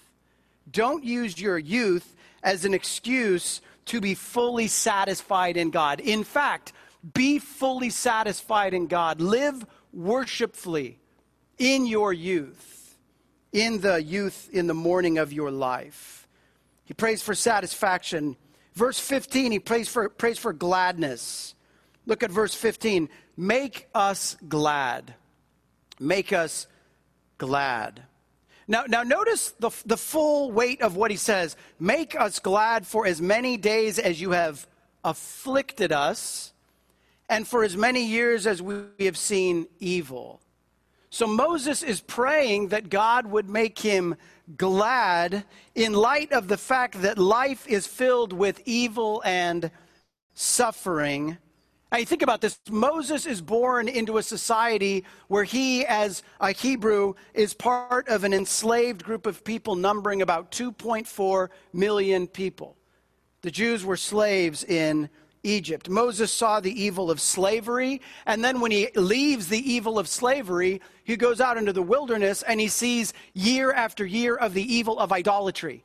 [0.72, 5.99] Don't use your youth as an excuse to be fully satisfied in God.
[5.99, 6.74] In fact,
[7.14, 9.22] be fully satisfied in God.
[9.22, 10.99] Live worshipfully
[11.58, 12.97] in your youth,
[13.51, 16.24] in the youth, in the morning of your life.
[16.86, 18.38] He prays for satisfaction.
[18.73, 21.55] Verse 15, he prays for, prays for gladness.
[22.05, 23.09] Look at verse 15.
[23.36, 25.15] Make us glad.
[25.99, 26.67] Make us
[27.38, 28.03] glad.
[28.67, 31.55] Now, now notice the, the full weight of what he says.
[31.79, 34.67] Make us glad for as many days as you have
[35.03, 36.51] afflicted us,
[37.29, 40.41] and for as many years as we have seen evil.
[41.11, 44.15] So Moses is praying that God would make him
[44.57, 45.43] glad
[45.73, 49.71] in light of the fact that life is filled with evil and
[50.33, 51.37] suffering.
[51.97, 57.13] You think about this Moses is born into a society where he, as a Hebrew,
[57.33, 62.75] is part of an enslaved group of people numbering about 2.4 million people.
[63.43, 65.09] The Jews were slaves in
[65.45, 65.89] Egypt.
[65.89, 70.81] Moses saw the evil of slavery, and then when he leaves the evil of slavery,
[71.03, 74.99] he goes out into the wilderness and he sees year after year of the evil
[74.99, 75.83] of idolatry.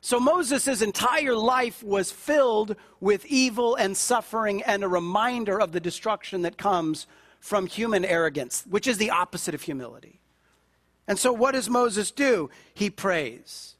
[0.00, 5.80] So Moses' entire life was filled with evil and suffering and a reminder of the
[5.80, 7.06] destruction that comes
[7.40, 10.20] from human arrogance, which is the opposite of humility.
[11.06, 12.50] And so, what does Moses do?
[12.74, 13.76] He prays.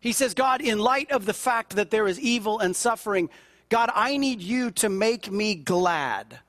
[0.00, 3.30] He says, God, in light of the fact that there is evil and suffering,
[3.72, 6.40] God, I need you to make me glad.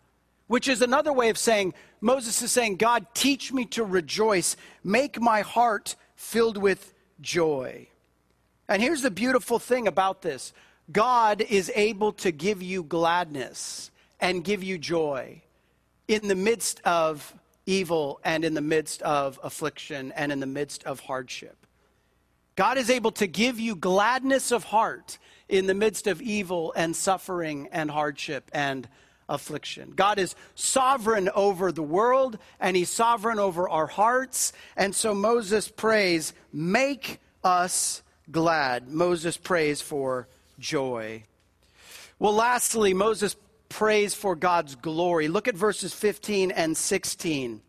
[0.47, 4.57] Which is another way of saying, Moses is saying, God, teach me to rejoice.
[4.84, 7.88] Make my heart filled with joy.
[8.67, 10.51] And here's the beautiful thing about this
[10.91, 15.41] God is able to give you gladness and give you joy
[16.09, 17.34] in the midst of
[17.65, 21.62] evil and in the midst of affliction and in the midst of hardship.
[22.56, 25.18] God is able to give you gladness of heart
[25.49, 28.88] in the midst of evil and suffering and hardship and
[29.28, 29.93] affliction.
[29.95, 34.54] God is sovereign over the world and he's sovereign over our hearts.
[34.76, 38.88] And so Moses prays, Make us glad.
[38.88, 40.28] Moses prays for
[40.60, 41.24] joy.
[42.20, 43.36] Well, lastly, Moses
[43.70, 45.28] prays for God's glory.
[45.28, 47.62] Look at verses 15 and 16.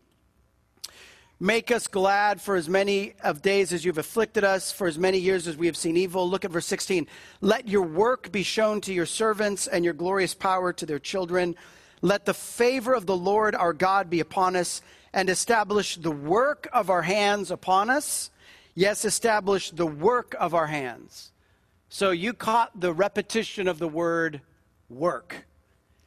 [1.39, 5.17] Make us glad for as many of days as you've afflicted us, for as many
[5.17, 6.29] years as we have seen evil.
[6.29, 7.07] Look at verse 16.
[7.41, 11.57] Let your work be shown to your servants and your glorious power to their children.
[12.01, 14.81] Let the favor of the Lord our God be upon us
[15.11, 18.31] and establish the work of our hands upon us.
[18.73, 21.33] Yes, establish the work of our hands.
[21.89, 24.39] So you caught the repetition of the word
[24.89, 25.45] work.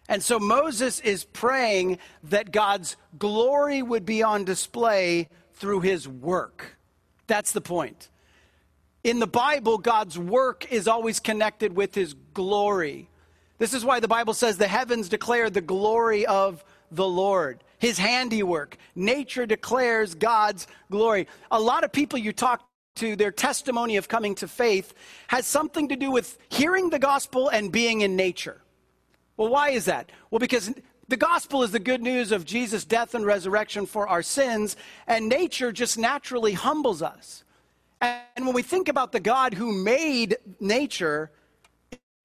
[0.09, 6.77] And so Moses is praying that God's glory would be on display through his work.
[7.27, 8.09] That's the point.
[9.05, 13.09] In the Bible, God's work is always connected with his glory.
[13.59, 17.99] This is why the Bible says the heavens declare the glory of the Lord, his
[17.99, 18.77] handiwork.
[18.95, 21.27] Nature declares God's glory.
[21.51, 24.95] A lot of people you talk to, their testimony of coming to faith
[25.29, 28.63] has something to do with hearing the gospel and being in nature.
[29.39, 30.11] Well, why is that?
[30.31, 30.75] Well, because
[31.07, 34.77] the gospel is the good news of Jesus' death and resurrection for our sins,
[35.07, 37.45] and nature just naturally humbles us.
[38.03, 41.31] And when we think about the God who made nature,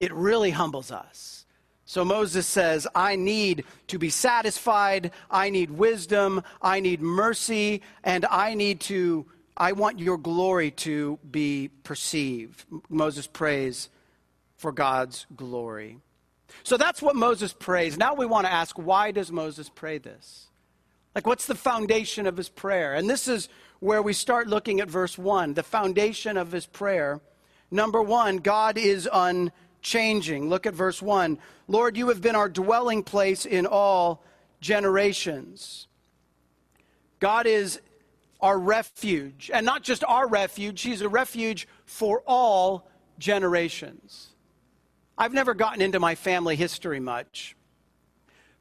[0.00, 1.46] it really humbles us.
[1.86, 8.24] So Moses says, I need to be satisfied, I need wisdom, I need mercy, and
[8.26, 12.64] I need to, I want your glory to be perceived.
[12.88, 13.88] Moses prays
[14.56, 15.98] for God's glory.
[16.62, 17.96] So that's what Moses prays.
[17.96, 20.48] Now we want to ask why does Moses pray this?
[21.14, 22.94] Like, what's the foundation of his prayer?
[22.94, 25.54] And this is where we start looking at verse 1.
[25.54, 27.20] The foundation of his prayer
[27.74, 30.48] Number one, God is unchanging.
[30.48, 31.38] Look at verse 1.
[31.66, 34.22] Lord, you have been our dwelling place in all
[34.60, 35.88] generations.
[37.18, 37.80] God is
[38.40, 42.86] our refuge, and not just our refuge, He's a refuge for all
[43.18, 44.28] generations.
[45.16, 47.54] I've never gotten into my family history much,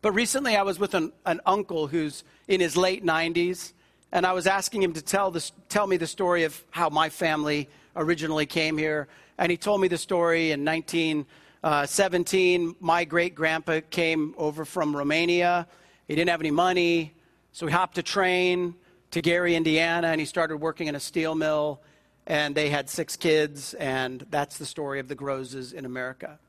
[0.03, 3.73] but recently I was with an, an uncle who's in his late 90s,
[4.11, 7.09] and I was asking him to tell, this, tell me the story of how my
[7.09, 9.07] family originally came here.
[9.39, 12.69] And he told me the story in 1917.
[12.69, 15.67] Uh, my great grandpa came over from Romania.
[16.07, 17.15] He didn't have any money,
[17.51, 18.75] so he hopped a train
[19.09, 21.81] to Gary, Indiana, and he started working in a steel mill.
[22.25, 26.39] And they had six kids, and that's the story of the Grozes in America.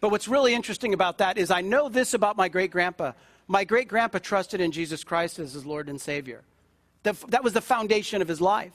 [0.00, 3.12] But what's really interesting about that is I know this about my great grandpa.
[3.46, 6.42] My great grandpa trusted in Jesus Christ as his Lord and Savior.
[7.02, 8.72] that was the foundation of his life.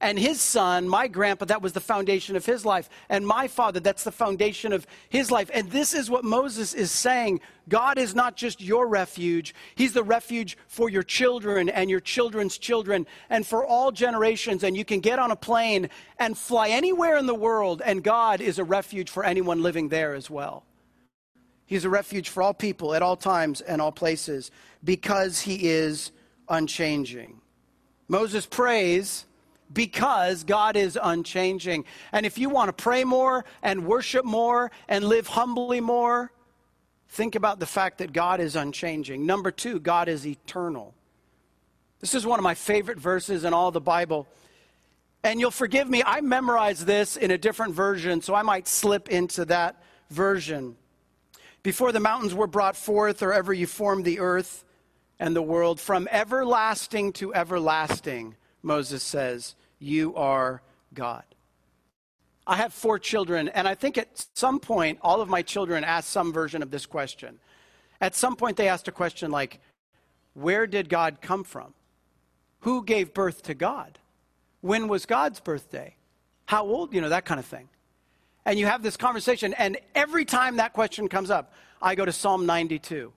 [0.00, 2.88] And his son, my grandpa, that was the foundation of his life.
[3.08, 5.50] And my father, that's the foundation of his life.
[5.52, 10.02] And this is what Moses is saying God is not just your refuge, He's the
[10.02, 14.64] refuge for your children and your children's children and for all generations.
[14.64, 15.88] And you can get on a plane
[16.18, 20.14] and fly anywhere in the world, and God is a refuge for anyone living there
[20.14, 20.64] as well.
[21.66, 24.50] He's a refuge for all people at all times and all places
[24.82, 26.12] because He is
[26.48, 27.40] unchanging.
[28.08, 29.24] Moses prays
[29.74, 31.84] because God is unchanging.
[32.12, 36.32] And if you want to pray more and worship more and live humbly more,
[37.08, 39.26] think about the fact that God is unchanging.
[39.26, 40.94] Number two, God is eternal.
[42.00, 44.26] This is one of my favorite verses in all the Bible.
[45.22, 49.08] And you'll forgive me, I memorized this in a different version, so I might slip
[49.08, 50.76] into that version.
[51.62, 54.64] Before the mountains were brought forth, or ever you formed the earth
[55.18, 60.62] and the world, from everlasting to everlasting, Moses says, You are
[60.92, 61.24] God.
[62.46, 66.10] I have four children, and I think at some point, all of my children asked
[66.10, 67.38] some version of this question.
[68.00, 69.60] At some point, they asked a question like,
[70.34, 71.72] Where did God come from?
[72.60, 73.98] Who gave birth to God?
[74.60, 75.96] When was God's birthday?
[76.46, 76.92] How old?
[76.92, 77.68] You know, that kind of thing.
[78.44, 82.12] And you have this conversation, and every time that question comes up, I go to
[82.12, 83.12] Psalm 92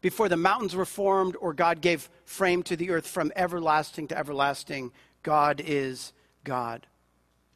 [0.00, 4.18] before the mountains were formed or God gave frame to the earth from everlasting to
[4.18, 4.90] everlasting,
[5.22, 6.12] God is
[6.44, 6.86] God.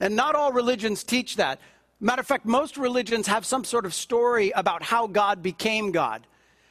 [0.01, 1.61] And not all religions teach that.
[2.01, 6.27] Matter of fact, most religions have some sort of story about how God became God.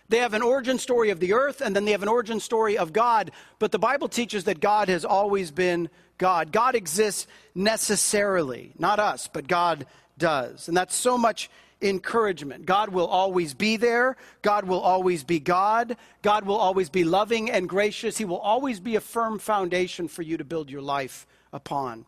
[0.07, 2.77] They have an origin story of the earth and then they have an origin story
[2.77, 5.89] of God, but the Bible teaches that God has always been
[6.19, 6.51] God.
[6.51, 7.25] God exists
[7.55, 9.87] necessarily, not us, but God
[10.17, 10.67] does.
[10.67, 11.49] And that's so much
[11.81, 12.65] encouragement.
[12.65, 14.17] God will always be there.
[14.41, 15.97] God will always be God.
[16.21, 18.17] God will always be loving and gracious.
[18.17, 22.05] He will always be a firm foundation for you to build your life upon.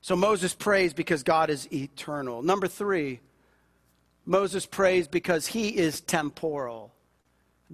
[0.00, 2.42] So Moses prays because God is eternal.
[2.42, 3.20] Number three,
[4.24, 6.92] Moses prays because he is temporal.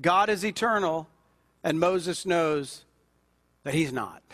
[0.01, 1.09] God is eternal,
[1.63, 2.85] and Moses knows
[3.65, 4.23] that he's not.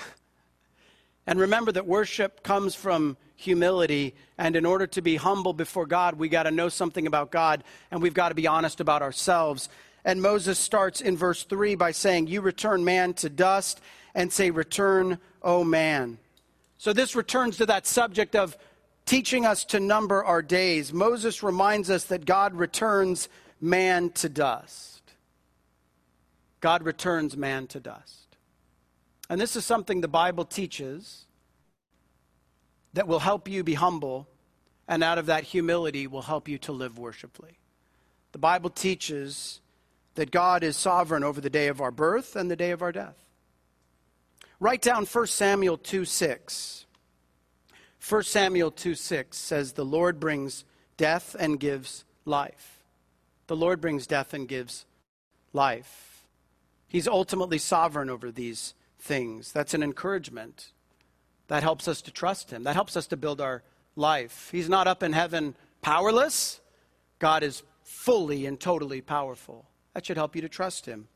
[1.27, 4.15] And remember that worship comes from humility.
[4.37, 7.63] And in order to be humble before God, we got to know something about God
[7.91, 9.69] and we've got to be honest about ourselves.
[10.05, 13.81] And Moses starts in verse 3 by saying, You return man to dust
[14.15, 16.19] and say, Return, O man.
[16.79, 18.57] So this returns to that subject of
[19.07, 20.93] teaching us to number our days.
[20.93, 23.29] Moses reminds us that God returns
[23.61, 25.03] man to dust.
[26.61, 28.37] God returns man to dust.
[29.31, 31.27] And this is something the Bible teaches
[32.95, 34.29] that will help you be humble,
[34.87, 37.59] and out of that humility will help you to live worshipfully.
[38.33, 39.61] The Bible teaches
[40.15, 42.93] that God is sovereign over the day of our birth and the day of our
[42.93, 43.17] death.
[44.61, 46.87] Write down 1 Samuel 2 6.
[48.09, 50.65] 1 Samuel 2 6 says, The Lord brings
[50.97, 52.83] death and gives life.
[53.47, 54.87] The Lord brings death and gives
[55.53, 56.27] life.
[56.89, 59.53] He's ultimately sovereign over these things.
[59.53, 60.73] That's an encouragement.
[61.49, 62.65] That helps us to trust Him.
[62.65, 63.63] That helps us to build our
[63.97, 64.49] life.
[64.53, 66.61] He's not up in heaven powerless.
[67.19, 69.67] God is fully and totally powerful.
[69.95, 71.09] That should help you to trust Him.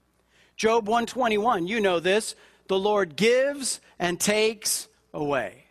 [0.56, 2.34] Job 121, you know this.
[2.68, 5.64] The Lord gives and takes away.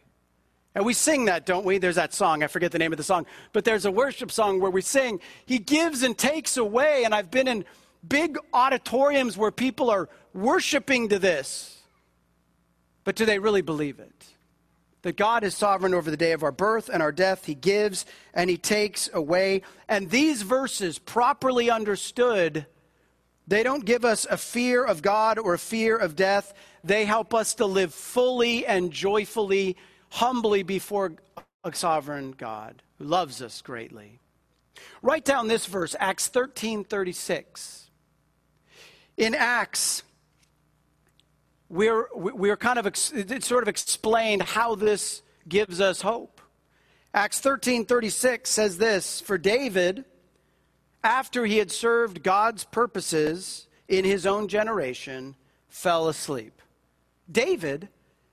[0.73, 1.79] And we sing that, don't we?
[1.79, 2.43] There's that song.
[2.43, 3.25] I forget the name of the song.
[3.51, 7.03] But there's a worship song where we sing, He gives and takes away.
[7.03, 7.65] And I've been in
[8.07, 11.81] big auditoriums where people are worshiping to this.
[13.03, 14.25] But do they really believe it?
[15.03, 17.45] That God is sovereign over the day of our birth and our death.
[17.45, 19.63] He gives and He takes away.
[19.87, 22.67] And these verses, properly understood,
[23.47, 26.53] they don't give us a fear of God or a fear of death.
[26.83, 29.75] They help us to live fully and joyfully,
[30.09, 31.13] humbly before
[31.63, 34.19] a sovereign God who loves us greatly.
[35.01, 37.89] Write down this verse, Acts 13 36.
[39.17, 40.03] In Acts,
[41.71, 46.41] we're, we're kind of, it's sort of explained how this gives us hope.
[47.13, 50.03] Acts 13 36 says this For David,
[51.03, 55.35] after he had served God's purposes in his own generation,
[55.69, 56.61] fell asleep.
[57.31, 57.87] David,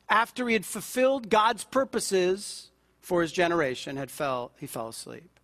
[0.09, 2.71] after he had fulfilled God's purposes
[3.01, 5.39] for his generation, had fell, he fell asleep.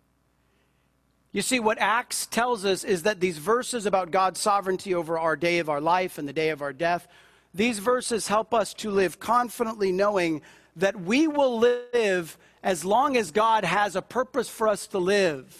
[1.31, 5.35] You see, what Acts tells us is that these verses about God's sovereignty over our
[5.35, 7.07] day of our life and the day of our death,
[7.55, 10.41] these verses help us to live confidently knowing
[10.75, 15.57] that we will live as long as God has a purpose for us to live.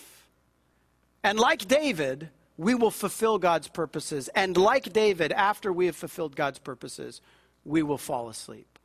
[1.23, 4.27] And like David, we will fulfill God's purposes.
[4.35, 7.21] And like David, after we have fulfilled God's purposes,
[7.63, 8.77] we will fall asleep.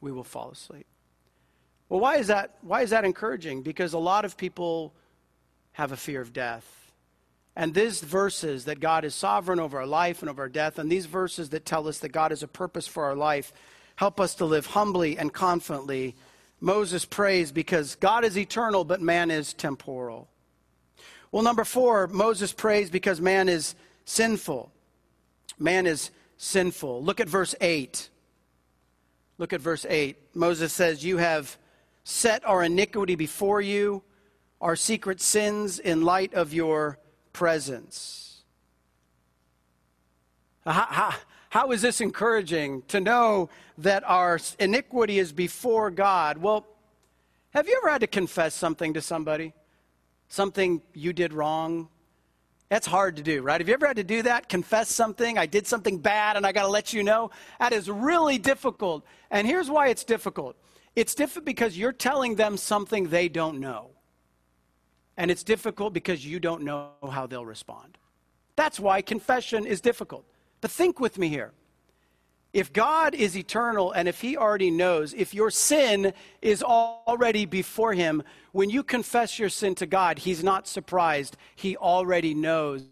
[0.00, 0.86] We will fall asleep.
[1.90, 3.62] Well, why is that, why is that encouraging?
[3.62, 4.94] Because a lot of people
[5.72, 6.79] have a fear of death.
[7.60, 10.90] And these verses that God is sovereign over our life and over our death, and
[10.90, 13.52] these verses that tell us that God has a purpose for our life,
[13.96, 16.16] help us to live humbly and confidently.
[16.58, 20.30] Moses prays because God is eternal, but man is temporal.
[21.32, 23.74] Well, number four, Moses prays because man is
[24.06, 24.72] sinful.
[25.58, 27.04] Man is sinful.
[27.04, 28.08] Look at verse 8.
[29.36, 30.16] Look at verse 8.
[30.34, 31.58] Moses says, You have
[32.04, 34.02] set our iniquity before you
[34.62, 36.98] our secret sins in light of your
[37.32, 38.42] presence.
[40.64, 41.14] How, how,
[41.48, 46.38] how is this encouraging to know that our iniquity is before God?
[46.38, 46.66] Well,
[47.50, 49.52] have you ever had to confess something to somebody?
[50.28, 51.88] Something you did wrong?
[52.68, 53.60] That's hard to do, right?
[53.60, 54.48] Have you ever had to do that?
[54.48, 55.36] Confess something?
[55.36, 57.32] I did something bad and I got to let you know?
[57.58, 59.04] That is really difficult.
[59.32, 60.56] And here's why it's difficult
[60.96, 63.90] it's difficult because you're telling them something they don't know.
[65.20, 67.98] And it's difficult because you don't know how they'll respond.
[68.56, 70.24] That's why confession is difficult.
[70.62, 71.52] But think with me here.
[72.54, 77.92] If God is eternal and if He already knows, if your sin is already before
[77.92, 81.36] Him, when you confess your sin to God, He's not surprised.
[81.54, 82.86] He already knows.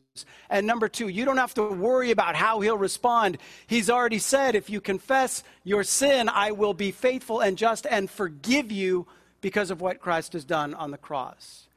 [0.50, 3.38] And number two, you don't have to worry about how He'll respond.
[3.66, 8.10] He's already said, if you confess your sin, I will be faithful and just and
[8.10, 9.06] forgive you
[9.40, 11.67] because of what Christ has done on the cross.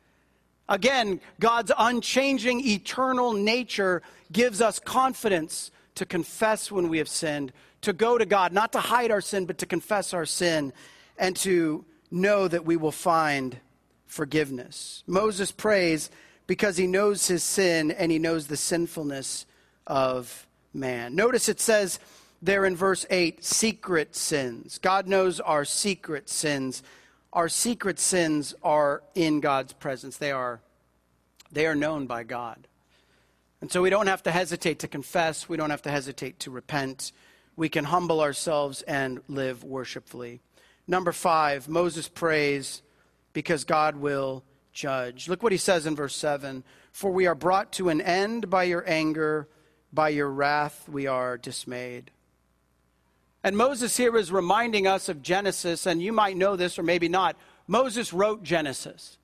[0.71, 4.01] Again, God's unchanging, eternal nature
[4.31, 7.51] gives us confidence to confess when we have sinned,
[7.81, 10.71] to go to God, not to hide our sin, but to confess our sin,
[11.17, 13.57] and to know that we will find
[14.05, 15.03] forgiveness.
[15.07, 16.09] Moses prays
[16.47, 19.45] because he knows his sin and he knows the sinfulness
[19.87, 21.15] of man.
[21.15, 21.99] Notice it says
[22.41, 24.77] there in verse 8 secret sins.
[24.77, 26.81] God knows our secret sins
[27.33, 30.17] our secret sins are in God's presence.
[30.17, 30.61] They are,
[31.51, 32.67] they are known by God.
[33.61, 35.47] And so we don't have to hesitate to confess.
[35.47, 37.11] We don't have to hesitate to repent.
[37.55, 40.41] We can humble ourselves and live worshipfully.
[40.87, 42.81] Number five, Moses prays
[43.33, 45.29] because God will judge.
[45.29, 48.63] Look what he says in verse 7 For we are brought to an end by
[48.63, 49.47] your anger,
[49.93, 52.11] by your wrath we are dismayed.
[53.43, 57.09] And Moses here is reminding us of Genesis, and you might know this or maybe
[57.09, 57.35] not.
[57.67, 59.17] Moses wrote Genesis.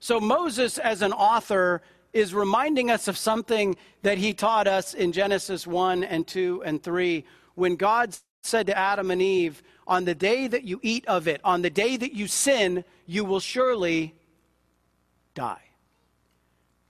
[0.00, 1.82] So Moses, as an author,
[2.12, 6.82] is reminding us of something that he taught us in Genesis 1 and 2 and
[6.82, 7.24] 3
[7.54, 11.40] when God said to Adam and Eve, On the day that you eat of it,
[11.44, 14.14] on the day that you sin, you will surely
[15.34, 15.60] die.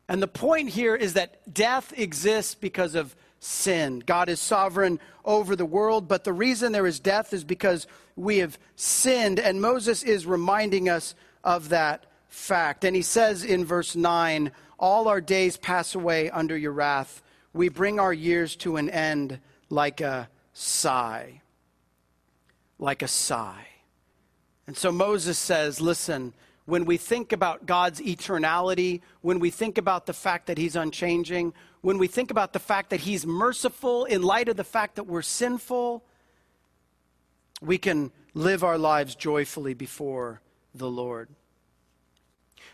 [0.08, 4.02] And the point here is that death exists because of sin.
[4.04, 7.86] God is sovereign over the world, but the reason there is death is because
[8.16, 9.38] we have sinned.
[9.38, 12.84] And Moses is reminding us of that fact.
[12.84, 17.22] And he says in verse 9, All our days pass away under your wrath.
[17.52, 19.38] We bring our years to an end
[19.68, 21.42] like a sigh.
[22.78, 23.66] Like a sigh.
[24.66, 26.32] And so Moses says, Listen,
[26.66, 31.52] when we think about God's eternality, when we think about the fact that He's unchanging,
[31.82, 35.04] when we think about the fact that He's merciful in light of the fact that
[35.04, 36.02] we're sinful,
[37.60, 40.40] we can live our lives joyfully before
[40.74, 41.28] the Lord.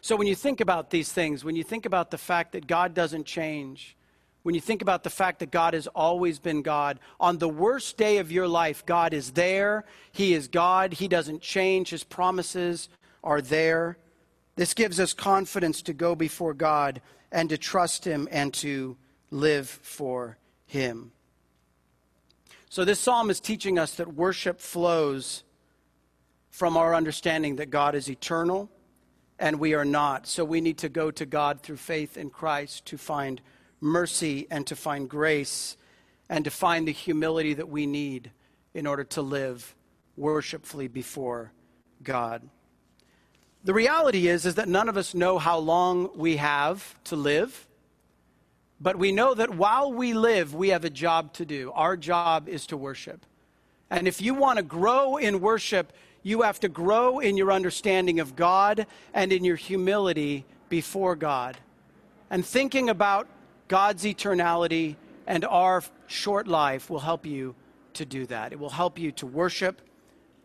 [0.00, 2.94] So, when you think about these things, when you think about the fact that God
[2.94, 3.96] doesn't change,
[4.42, 7.98] when you think about the fact that God has always been God, on the worst
[7.98, 9.84] day of your life, God is there.
[10.12, 10.94] He is God.
[10.94, 11.90] He doesn't change.
[11.90, 12.88] His promises
[13.22, 13.96] are there.
[14.56, 17.00] This gives us confidence to go before God
[17.32, 18.96] and to trust Him and to
[19.30, 21.12] live for Him.
[22.68, 25.44] So, this psalm is teaching us that worship flows
[26.50, 28.70] from our understanding that God is eternal
[29.40, 30.26] and we are not.
[30.26, 33.40] So we need to go to God through faith in Christ to find
[33.80, 35.76] mercy and to find grace
[36.28, 38.30] and to find the humility that we need
[38.74, 39.74] in order to live
[40.16, 41.52] worshipfully before
[42.02, 42.48] God.
[43.62, 47.66] The reality is is that none of us know how long we have to live.
[48.80, 51.70] But we know that while we live, we have a job to do.
[51.74, 53.26] Our job is to worship.
[53.90, 55.92] And if you want to grow in worship,
[56.22, 61.58] you have to grow in your understanding of God and in your humility before God.
[62.30, 63.26] And thinking about
[63.68, 64.96] God's eternality
[65.26, 67.54] and our short life will help you
[67.94, 68.52] to do that.
[68.52, 69.82] It will help you to worship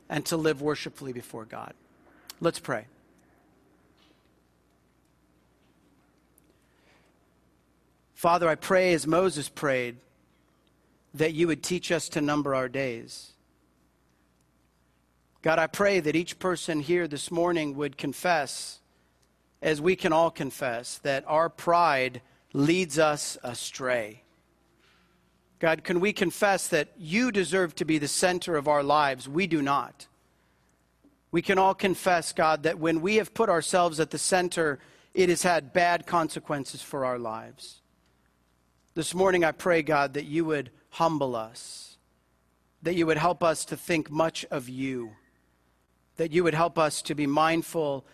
[0.09, 1.73] and to live worshipfully before God.
[2.41, 2.87] Let's pray.
[8.25, 9.97] Father, I pray as Moses prayed
[11.13, 13.33] that you would teach us to number our days.
[15.43, 18.79] God, I pray that each person here this morning would confess,
[19.61, 24.23] as we can all confess, that our pride leads us astray.
[25.59, 29.29] God, can we confess that you deserve to be the center of our lives?
[29.29, 30.07] We do not.
[31.29, 34.79] We can all confess, God, that when we have put ourselves at the center,
[35.13, 37.81] it has had bad consequences for our lives.
[38.95, 41.97] This morning, I pray, God, that you would humble us,
[42.81, 45.11] that you would help us to think much of you,
[46.15, 48.05] that you would help us to be mindful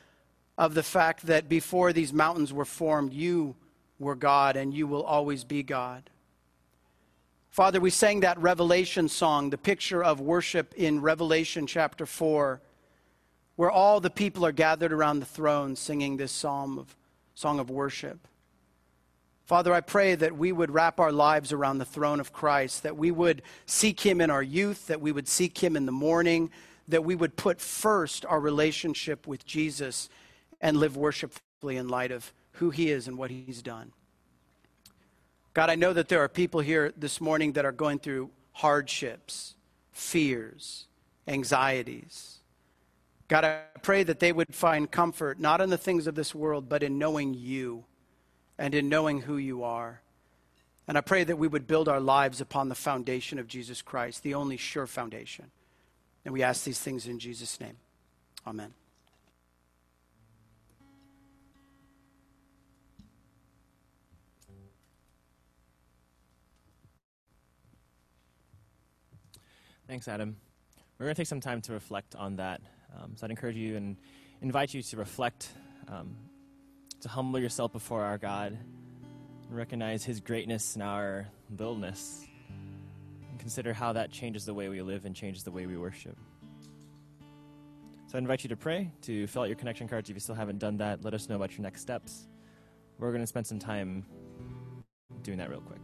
[0.58, 3.56] of the fact that before these mountains were formed, you
[4.00, 6.10] were God and you will always be God.
[7.52, 12.60] Father, we sang that Revelation song, the picture of worship in Revelation chapter 4,
[13.56, 16.96] where all the people are gathered around the throne singing this psalm of,
[17.36, 18.28] song of worship.
[19.52, 22.96] Father, I pray that we would wrap our lives around the throne of Christ, that
[22.96, 26.52] we would seek Him in our youth, that we would seek Him in the morning,
[26.88, 30.08] that we would put first our relationship with Jesus
[30.62, 33.92] and live worshipfully in light of who He is and what He's done.
[35.54, 39.56] God, I know that there are people here this morning that are going through hardships,
[39.92, 40.86] fears,
[41.28, 42.38] anxieties.
[43.28, 46.70] God, I pray that they would find comfort not in the things of this world,
[46.70, 47.84] but in knowing you
[48.58, 50.02] and in knowing who you are.
[50.88, 54.24] And I pray that we would build our lives upon the foundation of Jesus Christ,
[54.24, 55.52] the only sure foundation.
[56.26, 57.78] And we ask these things in Jesus' name.
[58.46, 58.74] Amen.
[69.88, 70.38] Thanks, Adam.
[70.98, 72.62] We're going to take some time to reflect on that.
[72.96, 73.98] Um, so I'd encourage you and
[74.42, 75.50] invite you to reflect
[75.90, 76.16] um,
[77.02, 78.58] to humble yourself before our God
[79.48, 81.28] and recognize His greatness and our
[81.58, 82.26] littleness.
[83.30, 86.18] And consider how that changes the way we live and changes the way we worship.
[88.08, 90.36] So I invite you to pray, to fill out your connection cards if you still
[90.36, 91.04] haven't done that.
[91.04, 92.28] Let us know about your next steps.
[93.00, 94.06] We're going to spend some time
[95.24, 95.82] doing that real quick.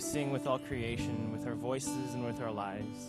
[0.00, 3.06] Sing with all creation, with our voices and with our lives.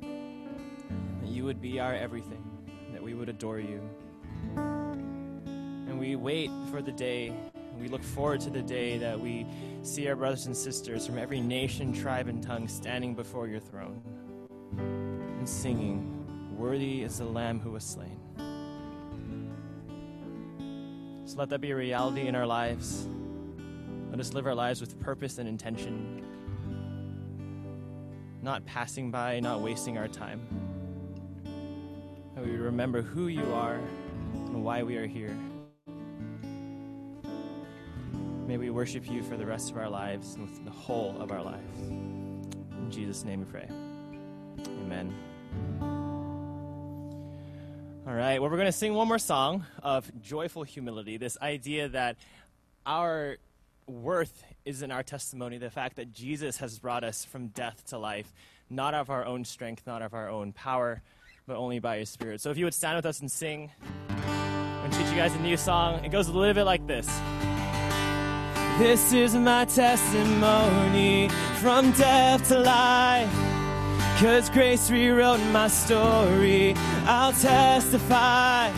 [0.00, 2.44] That you would be our everything,
[2.92, 3.80] that we would adore you.
[4.56, 7.32] And we wait for the day,
[7.78, 9.46] we look forward to the day that we
[9.82, 14.02] see our brothers and sisters from every nation, tribe, and tongue standing before your throne
[14.76, 16.14] and singing,
[16.56, 18.18] Worthy is the Lamb who was slain.
[21.24, 23.06] So let that be a reality in our lives.
[24.10, 26.24] Let us live our lives with purpose and intention,
[28.42, 30.40] not passing by, not wasting our time.
[32.34, 33.80] That we remember who you are
[34.32, 35.36] and why we are here.
[38.46, 41.42] May we worship you for the rest of our lives and the whole of our
[41.42, 41.78] lives.
[41.80, 43.68] In Jesus' name we pray.
[44.84, 45.14] Amen.
[48.06, 51.18] All right, well, we're going to sing one more song of joyful humility.
[51.18, 52.16] This idea that
[52.86, 53.36] our
[53.88, 57.98] worth is in our testimony, the fact that Jesus has brought us from death to
[57.98, 58.32] life,
[58.70, 61.02] not of our own strength, not of our own power,
[61.46, 62.40] but only by His Spirit.
[62.40, 63.70] So if you would stand with us and sing,
[64.08, 66.04] I'm teach you guys a new song.
[66.04, 67.06] It goes a little bit like this.
[68.78, 73.32] This is my testimony from death to life.
[74.20, 76.74] Cause grace rewrote my story.
[77.04, 78.70] I'll testify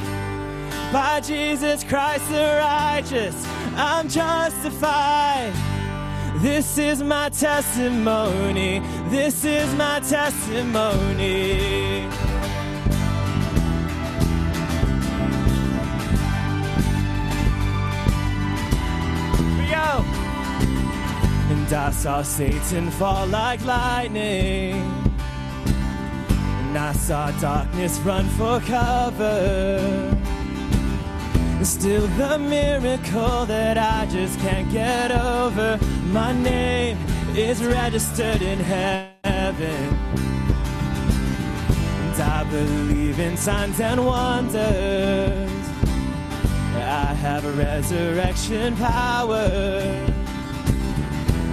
[0.93, 3.60] by Jesus Christ the righteous.
[3.83, 5.55] I'm justified.
[6.43, 8.81] This is my testimony.
[9.09, 12.03] This is my testimony.
[19.71, 20.05] Go.
[21.49, 24.75] And I saw Satan fall like lightning.
[26.61, 30.21] And I saw darkness run for cover.
[31.63, 35.79] Still the miracle that I just can't get over.
[36.07, 36.97] My name
[37.37, 39.95] is registered in heaven.
[42.03, 45.51] And I believe in signs and wonders.
[46.75, 49.47] I have a resurrection power.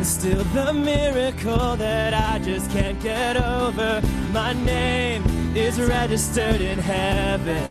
[0.04, 4.02] Still the miracle that I just can't get over.
[4.32, 5.24] My name
[5.56, 7.70] is registered in heaven.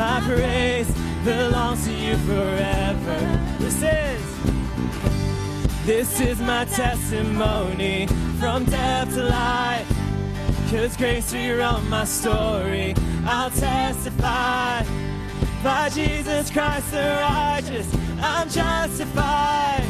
[0.00, 0.90] My praise
[1.26, 3.18] belongs to you forever.
[3.58, 4.22] This is
[5.84, 8.06] this is my testimony
[8.38, 9.86] from death to life.
[10.70, 12.94] Cause grace rewrote my story.
[13.26, 14.84] I'll testify
[15.62, 17.94] by Jesus Christ the righteous.
[18.22, 19.84] I'm justified.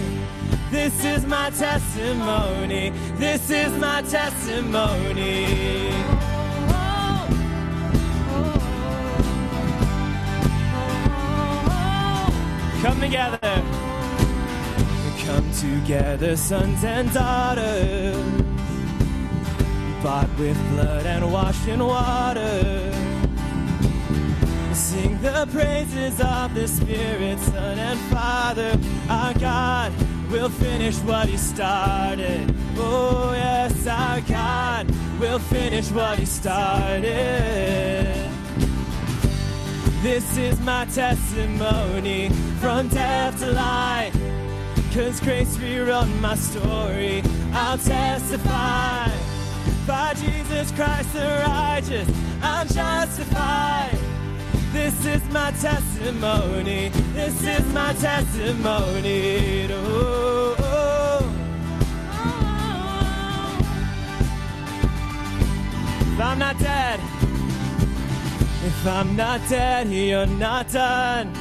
[0.73, 2.91] This is my testimony.
[3.15, 5.91] This is my testimony.
[12.83, 13.39] Come together.
[15.25, 18.17] Come together, sons and daughters.
[20.03, 22.91] Bought with blood and washed in water.
[24.73, 28.79] Sing the praises of the Spirit, Son and Father.
[29.11, 29.93] Our God
[30.31, 32.55] will finish what He started.
[32.79, 38.30] Oh, yes, our God will finish what He started.
[40.03, 44.17] This is my testimony from death to life.
[44.95, 47.23] Cause grace rewrote my story.
[47.53, 49.11] I'll testify
[49.87, 52.09] by Jesus Christ the righteous.
[52.43, 53.99] I'm justified.
[54.73, 56.89] This is my testimony.
[57.13, 59.69] This is my testimony.
[59.71, 61.35] Oh, oh,
[62.13, 62.63] oh.
[66.23, 67.01] I'm not dead,
[68.63, 71.33] if I'm not dead, you're oh, not done.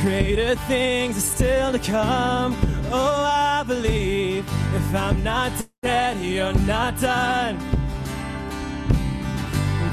[0.00, 2.56] Greater things are still to come.
[2.90, 4.46] Oh, I believe.
[4.74, 7.58] If I'm not dead, you're not done.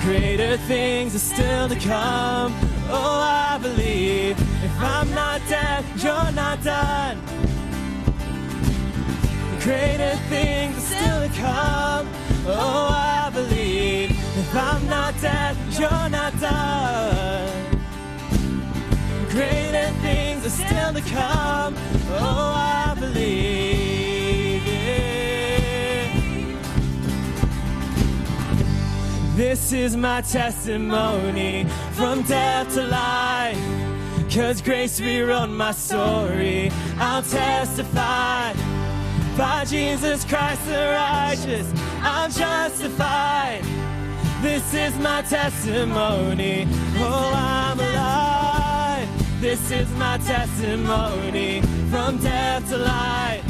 [0.01, 2.53] Greater things are still to come.
[2.89, 4.39] Oh, I believe.
[4.63, 7.19] If I'm not dead, you're not done.
[9.59, 12.07] Greater things are still to come.
[12.47, 13.64] Oh, I believe.
[14.37, 17.79] If I'm not dead, you're not done.
[19.29, 21.75] Greater things are still to come.
[22.09, 23.55] Oh, I believe.
[29.37, 33.57] This is my testimony from death to life.
[34.33, 36.71] Cause grace rewrote my story.
[36.97, 38.53] I'll testify
[39.37, 41.71] by Jesus Christ the righteous.
[42.01, 43.94] I'm justified.
[44.45, 46.67] This is my testimony.
[46.99, 49.41] Oh, I'm alive.
[49.41, 53.43] This is my testimony from death to life.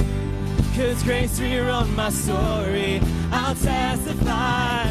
[0.73, 3.01] Cause grace rewrote my story.
[3.29, 4.89] I'll testify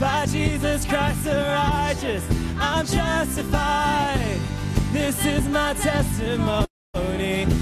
[0.00, 2.24] by Jesus Christ the righteous.
[2.58, 4.40] I'm justified.
[4.92, 6.66] This is my testimony.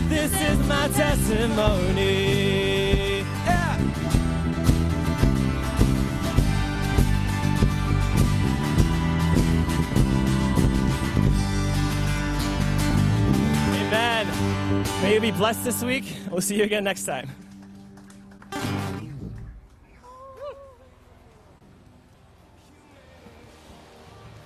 [0.08, 2.38] This is my testimony.
[15.03, 16.12] May you be blessed this week.
[16.28, 17.28] We'll see you again next time.